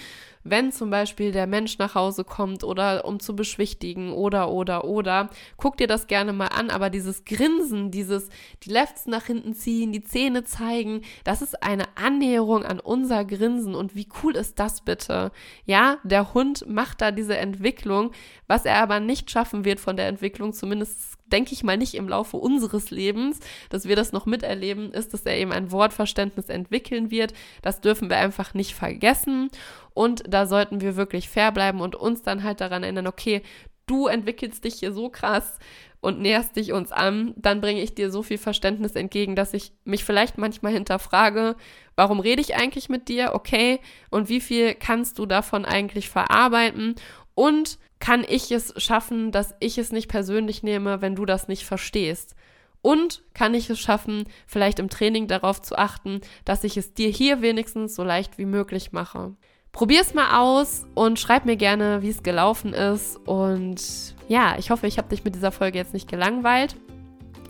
wenn 0.50 0.72
zum 0.72 0.90
Beispiel 0.90 1.32
der 1.32 1.46
Mensch 1.46 1.78
nach 1.78 1.94
Hause 1.94 2.24
kommt 2.24 2.64
oder 2.64 3.04
um 3.04 3.20
zu 3.20 3.34
beschwichtigen 3.34 4.12
oder, 4.12 4.50
oder, 4.50 4.84
oder, 4.84 5.30
guck 5.56 5.76
dir 5.76 5.86
das 5.86 6.06
gerne 6.06 6.32
mal 6.32 6.48
an, 6.48 6.70
aber 6.70 6.90
dieses 6.90 7.24
Grinsen, 7.24 7.90
dieses 7.90 8.28
die 8.62 8.70
Lefts 8.70 9.06
nach 9.06 9.26
hinten 9.26 9.54
ziehen, 9.54 9.92
die 9.92 10.04
Zähne 10.04 10.44
zeigen, 10.44 11.02
das 11.24 11.42
ist 11.42 11.62
eine 11.62 11.84
Annäherung 11.96 12.64
an 12.64 12.80
unser 12.80 13.24
Grinsen 13.24 13.74
und 13.74 13.94
wie 13.94 14.08
cool 14.22 14.36
ist 14.36 14.58
das 14.58 14.82
bitte? 14.82 15.32
Ja, 15.64 15.98
der 16.04 16.34
Hund 16.34 16.64
macht 16.68 17.00
da 17.00 17.10
diese 17.10 17.36
Entwicklung, 17.36 18.12
was 18.46 18.64
er 18.64 18.82
aber 18.82 19.00
nicht 19.00 19.30
schaffen 19.30 19.64
wird 19.64 19.80
von 19.80 19.96
der 19.96 20.08
Entwicklung, 20.08 20.52
zumindest 20.52 21.16
denke 21.32 21.52
ich 21.52 21.64
mal 21.64 21.76
nicht 21.76 21.94
im 21.94 22.08
Laufe 22.08 22.36
unseres 22.36 22.90
Lebens, 22.90 23.40
dass 23.68 23.86
wir 23.86 23.96
das 23.96 24.12
noch 24.12 24.26
miterleben, 24.26 24.92
ist, 24.92 25.12
dass 25.12 25.26
er 25.26 25.36
eben 25.36 25.52
ein 25.52 25.70
Wortverständnis 25.72 26.48
entwickeln 26.48 27.10
wird. 27.10 27.32
Das 27.62 27.80
dürfen 27.80 28.10
wir 28.10 28.18
einfach 28.18 28.54
nicht 28.54 28.74
vergessen. 28.74 29.50
Und 29.94 30.22
da 30.28 30.46
sollten 30.46 30.80
wir 30.80 30.96
wirklich 30.96 31.28
fair 31.28 31.52
bleiben 31.52 31.80
und 31.80 31.96
uns 31.96 32.22
dann 32.22 32.42
halt 32.42 32.60
daran 32.60 32.82
erinnern, 32.82 33.06
okay, 33.06 33.42
du 33.86 34.06
entwickelst 34.08 34.64
dich 34.64 34.74
hier 34.74 34.92
so 34.92 35.08
krass 35.08 35.58
und 36.00 36.20
näherst 36.20 36.56
dich 36.56 36.72
uns 36.72 36.92
an, 36.92 37.34
dann 37.36 37.60
bringe 37.60 37.82
ich 37.82 37.94
dir 37.94 38.10
so 38.10 38.22
viel 38.22 38.38
Verständnis 38.38 38.92
entgegen, 38.92 39.34
dass 39.34 39.54
ich 39.54 39.72
mich 39.84 40.04
vielleicht 40.04 40.38
manchmal 40.38 40.72
hinterfrage, 40.72 41.56
warum 41.94 42.20
rede 42.20 42.42
ich 42.42 42.56
eigentlich 42.56 42.88
mit 42.88 43.08
dir? 43.08 43.32
Okay, 43.34 43.80
und 44.10 44.28
wie 44.28 44.40
viel 44.40 44.74
kannst 44.74 45.18
du 45.18 45.26
davon 45.26 45.64
eigentlich 45.64 46.08
verarbeiten? 46.08 46.94
Und 47.34 47.78
kann 47.98 48.24
ich 48.28 48.50
es 48.50 48.74
schaffen, 48.76 49.32
dass 49.32 49.54
ich 49.60 49.78
es 49.78 49.92
nicht 49.92 50.08
persönlich 50.08 50.62
nehme, 50.62 51.00
wenn 51.00 51.14
du 51.14 51.24
das 51.24 51.48
nicht 51.48 51.64
verstehst? 51.64 52.34
Und 52.82 53.24
kann 53.34 53.54
ich 53.54 53.68
es 53.68 53.80
schaffen, 53.80 54.24
vielleicht 54.46 54.78
im 54.78 54.88
Training 54.88 55.26
darauf 55.26 55.60
zu 55.60 55.76
achten, 55.76 56.20
dass 56.44 56.62
ich 56.62 56.76
es 56.76 56.94
dir 56.94 57.08
hier 57.08 57.42
wenigstens 57.42 57.96
so 57.96 58.04
leicht 58.04 58.38
wie 58.38 58.44
möglich 58.44 58.92
mache? 58.92 59.34
Probier 59.72 60.00
es 60.00 60.14
mal 60.14 60.40
aus 60.40 60.86
und 60.94 61.18
schreib 61.18 61.44
mir 61.44 61.56
gerne, 61.56 62.00
wie 62.00 62.08
es 62.10 62.22
gelaufen 62.22 62.72
ist. 62.72 63.16
Und 63.26 64.14
ja, 64.28 64.56
ich 64.58 64.70
hoffe, 64.70 64.86
ich 64.86 64.98
habe 64.98 65.08
dich 65.08 65.24
mit 65.24 65.34
dieser 65.34 65.52
Folge 65.52 65.78
jetzt 65.78 65.92
nicht 65.92 66.08
gelangweilt. 66.08 66.76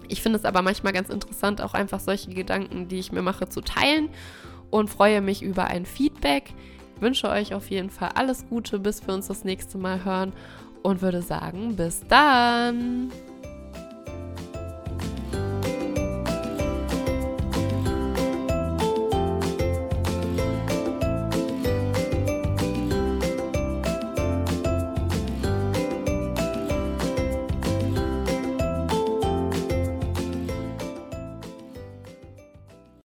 Ich 0.09 0.23
finde 0.23 0.39
es 0.39 0.45
aber 0.45 0.63
manchmal 0.63 0.93
ganz 0.93 1.09
interessant, 1.09 1.61
auch 1.61 1.75
einfach 1.75 2.01
solche 2.01 2.31
Gedanken, 2.31 2.89
die 2.89 2.99
ich 2.99 3.13
mir 3.13 3.23
mache, 3.23 3.49
zu 3.49 3.61
teilen 3.61 4.09
und 4.71 4.89
freue 4.89 5.21
mich 5.21 5.43
über 5.43 5.67
ein 5.67 5.87
Feedback. 5.87 6.55
Wünsche 7.01 7.29
euch 7.29 7.55
auf 7.55 7.71
jeden 7.71 7.91
Fall 7.91 8.11
alles 8.15 8.49
Gute, 8.49 8.79
bis 8.79 9.07
wir 9.07 9.15
uns 9.15 9.29
das 9.29 9.45
nächste 9.45 9.79
Mal 9.79 10.05
hören 10.05 10.33
und 10.83 11.03
würde 11.03 11.23
sagen, 11.23 11.77
bis 11.77 12.01
dann. 12.09 13.11